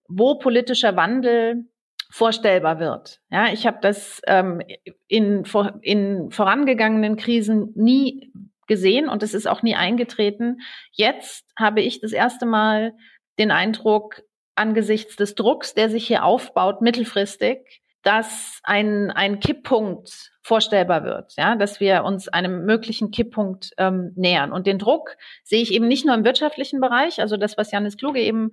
wo 0.08 0.36
politischer 0.36 0.96
Wandel 0.96 1.66
vorstellbar 2.12 2.80
wird. 2.80 3.20
Ja, 3.32 3.52
ich 3.52 3.66
habe 3.66 3.80
das 3.82 4.22
ähm, 4.28 4.62
in, 5.08 5.44
in 5.82 6.30
vorangegangenen 6.30 7.18
Krisen 7.18 7.72
nie 7.76 8.32
gesehen 8.68 9.10
und 9.10 9.24
es 9.24 9.34
ist 9.34 9.48
auch 9.48 9.64
nie 9.64 9.76
eingetreten. 9.76 10.62
Jetzt 10.92 11.46
habe 11.58 11.82
ich 11.82 12.02
das 12.02 12.12
erste 12.12 12.46
Mal 12.46 12.94
den 13.40 13.52
Eindruck, 13.52 14.22
angesichts 14.56 15.16
des 15.16 15.34
Drucks, 15.34 15.74
der 15.74 15.90
sich 15.90 16.06
hier 16.06 16.24
aufbaut, 16.24 16.82
mittelfristig, 16.82 17.83
dass 18.04 18.60
ein, 18.64 19.12
ein 19.12 19.40
Kipppunkt 19.40 20.32
vorstellbar 20.42 21.06
wird, 21.06 21.34
ja, 21.38 21.56
dass 21.56 21.80
wir 21.80 22.04
uns 22.04 22.28
einem 22.28 22.66
möglichen 22.66 23.12
Kipppunkt 23.12 23.72
ähm, 23.78 24.12
nähern. 24.16 24.52
Und 24.52 24.68
den 24.68 24.78
Druck 24.78 25.16
sehe 25.44 25.62
ich 25.62 25.74
eben 25.74 25.88
nicht 25.88 26.06
nur 26.06 26.14
im 26.14 26.26
wirtschaftlichen 26.26 26.82
Bereich, 26.82 27.22
also 27.22 27.38
das, 27.38 27.58
was 27.58 27.72
Janis 27.72 27.98
Kluge 27.98 28.20
eben 28.20 28.52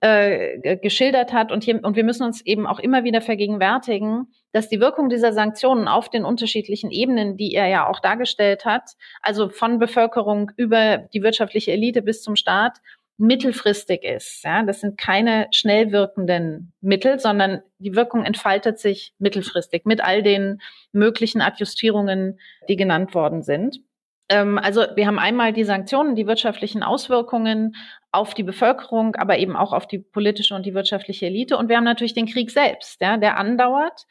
äh, 0.00 0.76
geschildert 0.78 1.32
hat. 1.32 1.52
Und, 1.52 1.64
hier, 1.64 1.82
und 1.82 1.96
wir 1.96 2.04
müssen 2.04 2.24
uns 2.24 2.44
eben 2.44 2.66
auch 2.66 2.80
immer 2.80 3.04
wieder 3.04 3.22
vergegenwärtigen, 3.22 4.26
dass 4.52 4.68
die 4.68 4.80
Wirkung 4.80 5.08
dieser 5.08 5.32
Sanktionen 5.32 5.88
auf 5.88 6.10
den 6.10 6.24
unterschiedlichen 6.24 6.90
Ebenen, 6.90 7.36
die 7.36 7.54
er 7.54 7.68
ja 7.68 7.88
auch 7.88 8.00
dargestellt 8.00 8.64
hat, 8.64 8.90
also 9.22 9.48
von 9.48 9.78
Bevölkerung 9.78 10.50
über 10.56 10.98
die 10.98 11.22
wirtschaftliche 11.22 11.72
Elite 11.72 12.02
bis 12.02 12.22
zum 12.22 12.36
Staat, 12.36 12.78
mittelfristig 13.18 14.04
ist. 14.04 14.42
Ja, 14.44 14.62
das 14.62 14.80
sind 14.80 14.98
keine 14.98 15.46
schnell 15.52 15.92
wirkenden 15.92 16.72
Mittel, 16.80 17.18
sondern 17.18 17.62
die 17.78 17.94
Wirkung 17.94 18.24
entfaltet 18.24 18.78
sich 18.78 19.14
mittelfristig 19.18 19.84
mit 19.84 20.02
all 20.02 20.22
den 20.22 20.60
möglichen 20.92 21.40
Adjustierungen, 21.40 22.38
die 22.68 22.76
genannt 22.76 23.14
worden 23.14 23.42
sind. 23.42 23.80
Ähm, 24.28 24.58
also 24.58 24.84
wir 24.94 25.06
haben 25.06 25.18
einmal 25.18 25.52
die 25.52 25.64
Sanktionen, 25.64 26.16
die 26.16 26.26
wirtschaftlichen 26.26 26.82
Auswirkungen 26.82 27.76
auf 28.10 28.34
die 28.34 28.42
Bevölkerung, 28.42 29.14
aber 29.16 29.38
eben 29.38 29.56
auch 29.56 29.72
auf 29.72 29.86
die 29.86 29.98
politische 29.98 30.54
und 30.54 30.66
die 30.66 30.74
wirtschaftliche 30.74 31.26
Elite. 31.26 31.56
Und 31.56 31.68
wir 31.68 31.76
haben 31.76 31.84
natürlich 31.84 32.14
den 32.14 32.26
Krieg 32.26 32.50
selbst, 32.50 33.00
ja, 33.00 33.16
der 33.16 33.36
andauert 33.36 34.06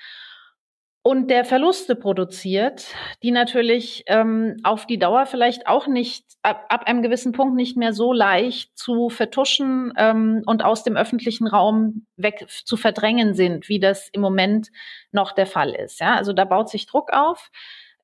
und 1.04 1.32
der 1.32 1.46
Verluste 1.46 1.96
produziert, 1.96 2.94
die 3.24 3.32
natürlich 3.32 4.04
ähm, 4.06 4.58
auf 4.64 4.86
die 4.86 5.00
Dauer 5.00 5.26
vielleicht 5.26 5.66
auch 5.66 5.88
nicht 5.88 6.26
ab, 6.44 6.66
ab 6.70 6.84
einem 6.86 7.02
gewissen 7.02 7.32
Punkt 7.32 7.56
nicht 7.56 7.76
mehr 7.76 7.94
so 7.94 8.14
leicht 8.14 8.78
zu 8.78 9.10
vertuschen 9.10 9.94
ähm, 9.98 10.44
und 10.46 10.64
aus 10.64 10.84
dem 10.84 10.98
öffentlichen 10.98 11.48
Raum 11.48 12.06
weg 12.18 12.46
zu 12.66 12.78
verdrängen 12.78 13.34
sind, 13.34 13.68
wie 13.68 13.80
das 13.80 14.10
im 14.12 14.22
Moment 14.22 14.70
noch 15.12 15.32
der 15.32 15.48
Fall 15.48 15.72
ist. 15.72 16.00
Ja, 16.00 16.16
also 16.16 16.34
da 16.34 16.46
baut 16.46 16.70
sich 16.70 16.86
Druck 16.86 17.12
auf. 17.12 17.50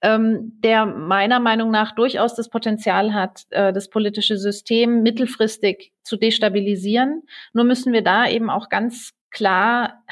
Ähm, 0.04 0.60
der 0.64 0.86
meiner 0.86 1.40
Meinung 1.40 1.72
nach 1.72 1.94
durchaus 1.96 2.36
das 2.36 2.50
Potenzial 2.50 3.16
hat, 3.16 3.46
äh, 3.50 3.74
das 3.74 3.90
politische 3.90 4.38
System 4.38 5.02
mittelfristig 5.02 5.92
zu 6.04 6.18
destabilisieren. 6.18 7.24
Nur 7.52 7.64
müssen 7.64 7.94
wir 7.94 8.04
da 8.04 8.28
eben 8.28 8.52
auch 8.52 8.70
ganz 8.70 9.17
klar 9.32 10.04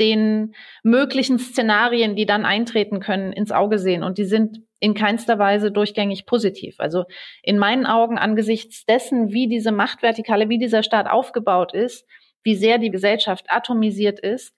den 0.00 0.54
möglichen 0.82 1.38
Szenarien, 1.38 2.16
die 2.16 2.26
dann 2.26 2.44
eintreten 2.44 3.00
können, 3.00 3.32
ins 3.32 3.52
Auge 3.52 3.78
sehen. 3.78 4.02
Und 4.02 4.18
die 4.18 4.24
sind 4.24 4.62
in 4.80 4.94
keinster 4.94 5.38
Weise 5.38 5.70
durchgängig 5.70 6.26
positiv. 6.26 6.76
Also 6.78 7.04
in 7.42 7.56
meinen 7.56 7.86
Augen 7.86 8.18
angesichts 8.18 8.84
dessen, 8.84 9.32
wie 9.32 9.46
diese 9.46 9.70
Machtvertikale, 9.70 10.48
wie 10.48 10.58
dieser 10.58 10.82
Staat 10.82 11.08
aufgebaut 11.08 11.72
ist, 11.72 12.04
wie 12.42 12.56
sehr 12.56 12.78
die 12.78 12.90
Gesellschaft 12.90 13.46
atomisiert 13.48 14.18
ist, 14.18 14.56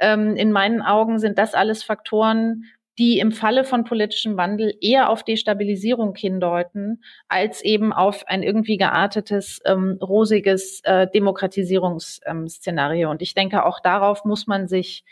ähm, 0.00 0.36
in 0.36 0.52
meinen 0.52 0.82
Augen 0.82 1.18
sind 1.18 1.38
das 1.38 1.54
alles 1.54 1.82
Faktoren, 1.82 2.64
die 2.98 3.18
im 3.18 3.32
Falle 3.32 3.64
von 3.64 3.84
politischem 3.84 4.36
Wandel 4.36 4.74
eher 4.80 5.10
auf 5.10 5.22
Destabilisierung 5.22 6.14
hindeuten, 6.14 7.02
als 7.28 7.62
eben 7.62 7.92
auf 7.92 8.26
ein 8.26 8.42
irgendwie 8.42 8.78
geartetes, 8.78 9.60
ähm, 9.66 9.98
rosiges 10.00 10.80
äh, 10.84 11.06
Demokratisierungsszenario. 11.12 13.10
Und 13.10 13.22
ich 13.22 13.34
denke, 13.34 13.64
auch 13.64 13.80
darauf 13.80 14.24
muss 14.24 14.46
man 14.46 14.66
sich 14.66 15.04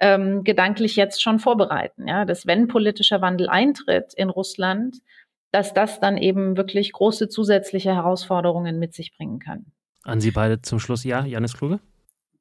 ähm, 0.00 0.44
gedanklich 0.44 0.96
jetzt 0.96 1.22
schon 1.22 1.38
vorbereiten, 1.38 2.08
ja, 2.08 2.24
dass 2.24 2.46
wenn 2.46 2.68
politischer 2.68 3.20
Wandel 3.20 3.48
eintritt 3.48 4.14
in 4.14 4.30
Russland, 4.30 4.96
dass 5.52 5.74
das 5.74 6.00
dann 6.00 6.16
eben 6.16 6.56
wirklich 6.56 6.92
große 6.92 7.28
zusätzliche 7.28 7.94
Herausforderungen 7.94 8.78
mit 8.78 8.94
sich 8.94 9.16
bringen 9.16 9.38
kann. 9.38 9.66
An 10.02 10.20
Sie 10.20 10.30
beide 10.30 10.62
zum 10.62 10.78
Schluss, 10.78 11.04
ja, 11.04 11.24
Janis 11.24 11.56
Kluge? 11.56 11.80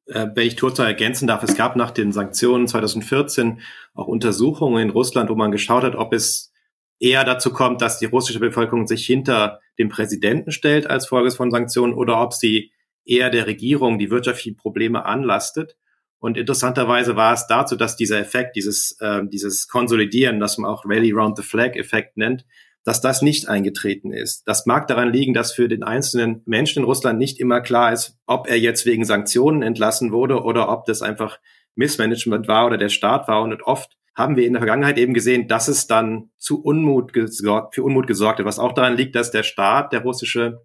Äh, 0.09 0.27
wenn 0.33 0.47
ich 0.47 0.57
kurz 0.57 0.79
ergänzen 0.79 1.27
darf, 1.27 1.43
es 1.43 1.55
gab 1.55 1.75
nach 1.75 1.91
den 1.91 2.11
Sanktionen 2.11 2.67
2014 2.67 3.61
auch 3.93 4.07
Untersuchungen 4.07 4.81
in 4.81 4.89
Russland, 4.89 5.29
wo 5.29 5.35
man 5.35 5.51
geschaut 5.51 5.83
hat, 5.83 5.95
ob 5.95 6.13
es 6.13 6.51
eher 6.99 7.23
dazu 7.23 7.51
kommt, 7.53 7.81
dass 7.81 7.99
die 7.99 8.05
russische 8.05 8.39
Bevölkerung 8.39 8.87
sich 8.87 9.05
hinter 9.05 9.59
dem 9.77 9.89
Präsidenten 9.89 10.51
stellt 10.51 10.89
als 10.89 11.07
Folge 11.07 11.31
von 11.31 11.51
Sanktionen 11.51 11.93
oder 11.93 12.21
ob 12.21 12.33
sie 12.33 12.71
eher 13.05 13.29
der 13.29 13.47
Regierung 13.47 13.97
die 13.97 14.11
wirtschaftlichen 14.11 14.57
Probleme 14.57 15.05
anlastet. 15.05 15.77
Und 16.19 16.37
interessanterweise 16.37 17.15
war 17.15 17.33
es 17.33 17.47
dazu, 17.47 17.77
dass 17.77 17.95
dieser 17.95 18.19
Effekt, 18.19 18.57
dieses, 18.57 18.97
äh, 18.99 19.21
dieses 19.31 19.69
Konsolidieren, 19.69 20.39
das 20.39 20.57
man 20.57 20.69
auch 20.69 20.83
Rally 20.85 21.11
Round 21.11 21.37
the 21.37 21.43
Flag 21.43 21.75
Effekt 21.75 22.17
nennt, 22.17 22.45
dass 22.83 23.01
das 23.01 23.21
nicht 23.21 23.47
eingetreten 23.47 24.11
ist. 24.11 24.47
Das 24.47 24.65
mag 24.65 24.87
daran 24.87 25.11
liegen, 25.11 25.33
dass 25.33 25.53
für 25.53 25.67
den 25.67 25.83
einzelnen 25.83 26.41
Menschen 26.45 26.79
in 26.79 26.85
Russland 26.85 27.19
nicht 27.19 27.39
immer 27.39 27.61
klar 27.61 27.91
ist, 27.91 28.17
ob 28.25 28.47
er 28.47 28.57
jetzt 28.57 28.85
wegen 28.85 29.05
Sanktionen 29.05 29.61
entlassen 29.61 30.11
wurde 30.11 30.41
oder 30.43 30.69
ob 30.69 30.85
das 30.85 31.01
einfach 31.01 31.39
Missmanagement 31.75 32.47
war 32.47 32.65
oder 32.65 32.77
der 32.77 32.89
Staat 32.89 33.27
war. 33.27 33.41
Und 33.41 33.61
oft 33.63 33.97
haben 34.15 34.35
wir 34.35 34.45
in 34.45 34.53
der 34.53 34.61
Vergangenheit 34.61 34.97
eben 34.97 35.13
gesehen, 35.13 35.47
dass 35.47 35.67
es 35.67 35.87
dann 35.87 36.29
zu 36.37 36.61
Unmut 36.61 37.13
gesorgt, 37.13 37.75
für 37.75 37.83
Unmut 37.83 38.07
gesorgt 38.07 38.39
hat, 38.39 38.45
was 38.45 38.59
auch 38.59 38.73
daran 38.73 38.97
liegt, 38.97 39.15
dass 39.15 39.31
der 39.31 39.43
Staat, 39.43 39.93
der 39.93 40.01
russische, 40.01 40.61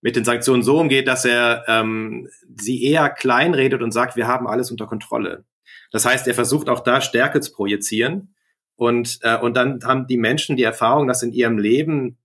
mit 0.00 0.14
den 0.14 0.24
Sanktionen 0.24 0.62
so 0.62 0.78
umgeht, 0.78 1.08
dass 1.08 1.24
er 1.24 1.64
ähm, 1.66 2.28
sie 2.56 2.84
eher 2.84 3.10
kleinredet 3.10 3.82
und 3.82 3.90
sagt, 3.90 4.16
wir 4.16 4.28
haben 4.28 4.46
alles 4.46 4.70
unter 4.70 4.86
Kontrolle. 4.86 5.44
Das 5.90 6.04
heißt, 6.04 6.28
er 6.28 6.34
versucht 6.34 6.68
auch 6.68 6.80
da 6.80 7.00
Stärke 7.00 7.40
zu 7.40 7.52
projizieren 7.52 8.34
und, 8.78 9.18
äh, 9.22 9.36
und 9.36 9.56
dann 9.56 9.80
haben 9.82 10.06
die 10.06 10.16
Menschen 10.16 10.56
die 10.56 10.62
Erfahrung, 10.62 11.08
dass 11.08 11.24
in 11.24 11.32
ihrem 11.32 11.58
Leben 11.58 12.16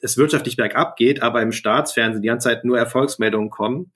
es 0.00 0.18
wirtschaftlich 0.18 0.56
bergab 0.56 0.96
geht, 0.96 1.22
aber 1.22 1.40
im 1.42 1.52
Staatsfernsehen 1.52 2.22
die 2.22 2.28
ganze 2.28 2.48
Zeit 2.48 2.64
nur 2.64 2.76
Erfolgsmeldungen 2.76 3.50
kommen. 3.50 3.92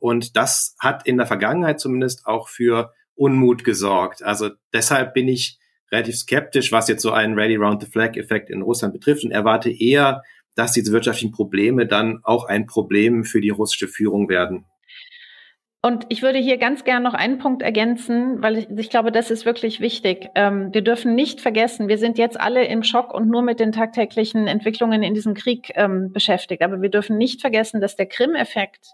Und 0.00 0.36
das 0.36 0.74
hat 0.80 1.06
in 1.06 1.16
der 1.16 1.28
Vergangenheit 1.28 1.78
zumindest 1.78 2.26
auch 2.26 2.48
für 2.48 2.92
Unmut 3.14 3.62
gesorgt. 3.62 4.24
Also 4.24 4.50
deshalb 4.72 5.14
bin 5.14 5.28
ich 5.28 5.60
relativ 5.92 6.16
skeptisch, 6.16 6.72
was 6.72 6.88
jetzt 6.88 7.02
so 7.02 7.12
einen 7.12 7.38
Ready 7.38 7.54
Round 7.54 7.80
the 7.80 7.88
Flag 7.88 8.16
Effekt 8.16 8.50
in 8.50 8.62
Russland 8.62 8.92
betrifft 8.92 9.22
und 9.22 9.30
erwarte 9.30 9.70
eher, 9.70 10.22
dass 10.56 10.72
diese 10.72 10.90
wirtschaftlichen 10.90 11.30
Probleme 11.30 11.86
dann 11.86 12.18
auch 12.24 12.46
ein 12.46 12.66
Problem 12.66 13.22
für 13.22 13.40
die 13.40 13.50
russische 13.50 13.86
Führung 13.86 14.28
werden. 14.28 14.64
Und 15.84 16.06
ich 16.08 16.22
würde 16.22 16.38
hier 16.38 16.56
ganz 16.56 16.84
gern 16.84 17.02
noch 17.02 17.12
einen 17.12 17.36
Punkt 17.36 17.60
ergänzen, 17.60 18.42
weil 18.42 18.56
ich, 18.56 18.70
ich 18.70 18.88
glaube, 18.88 19.12
das 19.12 19.30
ist 19.30 19.44
wirklich 19.44 19.80
wichtig. 19.80 20.30
Ähm, 20.34 20.72
wir 20.72 20.80
dürfen 20.80 21.14
nicht 21.14 21.42
vergessen, 21.42 21.88
wir 21.88 21.98
sind 21.98 22.16
jetzt 22.16 22.40
alle 22.40 22.64
im 22.64 22.82
Schock 22.82 23.12
und 23.12 23.28
nur 23.28 23.42
mit 23.42 23.60
den 23.60 23.70
tagtäglichen 23.70 24.46
Entwicklungen 24.46 25.02
in 25.02 25.12
diesem 25.12 25.34
Krieg 25.34 25.72
ähm, 25.74 26.10
beschäftigt. 26.10 26.62
Aber 26.62 26.80
wir 26.80 26.88
dürfen 26.88 27.18
nicht 27.18 27.42
vergessen, 27.42 27.82
dass 27.82 27.96
der 27.96 28.06
Krim-Effekt, 28.06 28.92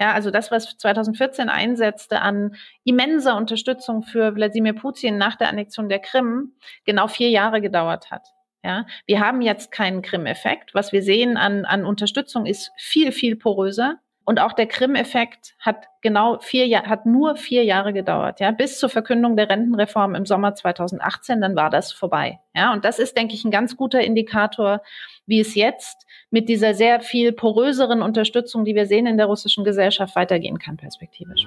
ja, 0.00 0.14
also 0.14 0.32
das, 0.32 0.50
was 0.50 0.76
2014 0.78 1.48
einsetzte 1.48 2.20
an 2.22 2.56
immenser 2.82 3.36
Unterstützung 3.36 4.02
für 4.02 4.34
Wladimir 4.34 4.72
Putin 4.72 5.18
nach 5.18 5.36
der 5.36 5.48
Annexion 5.48 5.88
der 5.88 6.00
Krim, 6.00 6.56
genau 6.84 7.06
vier 7.06 7.30
Jahre 7.30 7.60
gedauert 7.60 8.10
hat. 8.10 8.26
Ja, 8.64 8.86
wir 9.06 9.20
haben 9.20 9.42
jetzt 9.42 9.70
keinen 9.70 10.02
Krim-Effekt. 10.02 10.74
Was 10.74 10.90
wir 10.90 11.04
sehen 11.04 11.36
an, 11.36 11.64
an 11.64 11.86
Unterstützung 11.86 12.46
ist 12.46 12.72
viel, 12.76 13.12
viel 13.12 13.36
poröser. 13.36 14.00
Und 14.24 14.40
auch 14.40 14.52
der 14.52 14.66
Krim-Effekt 14.66 15.54
hat 15.58 15.86
genau 16.00 16.38
vier 16.38 16.66
Jahre, 16.66 16.88
hat 16.88 17.06
nur 17.06 17.36
vier 17.36 17.64
Jahre 17.64 17.92
gedauert, 17.92 18.40
ja, 18.40 18.50
bis 18.52 18.78
zur 18.78 18.88
Verkündung 18.88 19.36
der 19.36 19.48
Rentenreform 19.48 20.14
im 20.14 20.26
Sommer 20.26 20.54
2018, 20.54 21.40
dann 21.40 21.56
war 21.56 21.70
das 21.70 21.92
vorbei. 21.92 22.38
Ja, 22.54 22.72
und 22.72 22.84
das 22.84 22.98
ist, 22.98 23.16
denke 23.16 23.34
ich, 23.34 23.44
ein 23.44 23.50
ganz 23.50 23.76
guter 23.76 24.00
Indikator, 24.00 24.82
wie 25.26 25.40
es 25.40 25.54
jetzt 25.54 26.06
mit 26.30 26.48
dieser 26.48 26.74
sehr 26.74 27.00
viel 27.00 27.32
poröseren 27.32 28.02
Unterstützung, 28.02 28.64
die 28.64 28.74
wir 28.74 28.86
sehen 28.86 29.06
in 29.06 29.16
der 29.16 29.26
russischen 29.26 29.64
Gesellschaft, 29.64 30.14
weitergehen 30.14 30.58
kann, 30.58 30.76
perspektivisch. 30.76 31.46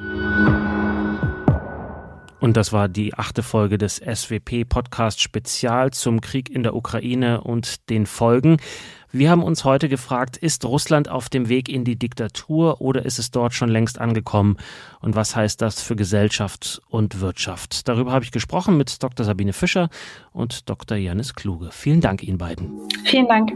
Und 2.45 2.55
das 2.57 2.71
war 2.71 2.87
die 2.87 3.15
achte 3.15 3.41
Folge 3.41 3.79
des 3.79 3.95
SWP-Podcast 3.95 5.19
Spezial 5.19 5.89
zum 5.89 6.21
Krieg 6.21 6.47
in 6.51 6.61
der 6.61 6.75
Ukraine 6.75 7.41
und 7.41 7.89
den 7.89 8.05
Folgen. 8.05 8.57
Wir 9.11 9.31
haben 9.31 9.41
uns 9.41 9.65
heute 9.65 9.89
gefragt, 9.89 10.37
ist 10.37 10.63
Russland 10.63 11.09
auf 11.09 11.27
dem 11.27 11.49
Weg 11.49 11.69
in 11.69 11.85
die 11.85 11.95
Diktatur 11.95 12.81
oder 12.81 13.03
ist 13.03 13.17
es 13.17 13.31
dort 13.31 13.55
schon 13.55 13.69
längst 13.69 13.99
angekommen? 13.99 14.57
Und 15.01 15.15
was 15.15 15.35
heißt 15.35 15.59
das 15.59 15.81
für 15.81 15.95
Gesellschaft 15.95 16.83
und 16.87 17.19
Wirtschaft? 17.19 17.87
Darüber 17.87 18.11
habe 18.11 18.23
ich 18.23 18.31
gesprochen 18.31 18.77
mit 18.77 19.01
Dr. 19.01 19.25
Sabine 19.25 19.51
Fischer 19.51 19.89
und 20.31 20.69
Dr. 20.69 20.97
Janis 20.97 21.33
Kluge. 21.33 21.69
Vielen 21.71 22.01
Dank 22.01 22.21
Ihnen 22.21 22.37
beiden. 22.37 22.69
Vielen 23.05 23.27
Dank. 23.27 23.53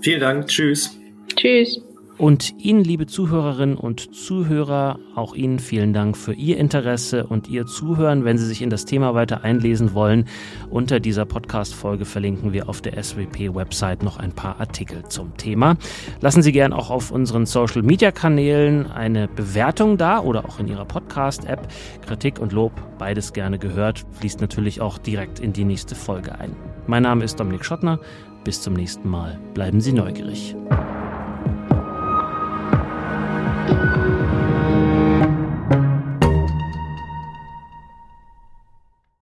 Vielen 0.00 0.20
Dank. 0.20 0.46
Tschüss. 0.46 0.96
Tschüss. 1.34 1.80
Und 2.18 2.56
Ihnen, 2.58 2.82
liebe 2.82 3.06
Zuhörerinnen 3.06 3.76
und 3.76 4.12
Zuhörer, 4.12 4.98
auch 5.14 5.36
Ihnen 5.36 5.60
vielen 5.60 5.92
Dank 5.92 6.16
für 6.16 6.32
Ihr 6.32 6.56
Interesse 6.56 7.24
und 7.24 7.48
Ihr 7.48 7.64
Zuhören. 7.64 8.24
Wenn 8.24 8.38
Sie 8.38 8.44
sich 8.44 8.60
in 8.60 8.70
das 8.70 8.84
Thema 8.84 9.14
weiter 9.14 9.44
einlesen 9.44 9.94
wollen, 9.94 10.24
unter 10.68 10.98
dieser 10.98 11.24
Podcast-Folge 11.26 12.04
verlinken 12.04 12.52
wir 12.52 12.68
auf 12.68 12.82
der 12.82 13.00
SWP-Website 13.00 14.02
noch 14.02 14.16
ein 14.18 14.32
paar 14.32 14.58
Artikel 14.58 15.04
zum 15.08 15.36
Thema. 15.36 15.76
Lassen 16.20 16.42
Sie 16.42 16.50
gern 16.50 16.72
auch 16.72 16.90
auf 16.90 17.12
unseren 17.12 17.46
Social-Media-Kanälen 17.46 18.90
eine 18.90 19.28
Bewertung 19.28 19.96
da 19.96 20.18
oder 20.18 20.44
auch 20.44 20.58
in 20.58 20.66
Ihrer 20.66 20.86
Podcast-App. 20.86 21.68
Kritik 22.04 22.40
und 22.40 22.52
Lob, 22.52 22.72
beides 22.98 23.32
gerne 23.32 23.60
gehört, 23.60 24.04
fließt 24.18 24.40
natürlich 24.40 24.80
auch 24.80 24.98
direkt 24.98 25.38
in 25.38 25.52
die 25.52 25.64
nächste 25.64 25.94
Folge 25.94 26.36
ein. 26.36 26.56
Mein 26.88 27.04
Name 27.04 27.24
ist 27.24 27.38
Dominik 27.38 27.64
Schottner. 27.64 28.00
Bis 28.42 28.60
zum 28.60 28.74
nächsten 28.74 29.08
Mal. 29.08 29.38
Bleiben 29.54 29.80
Sie 29.80 29.92
neugierig. 29.92 30.56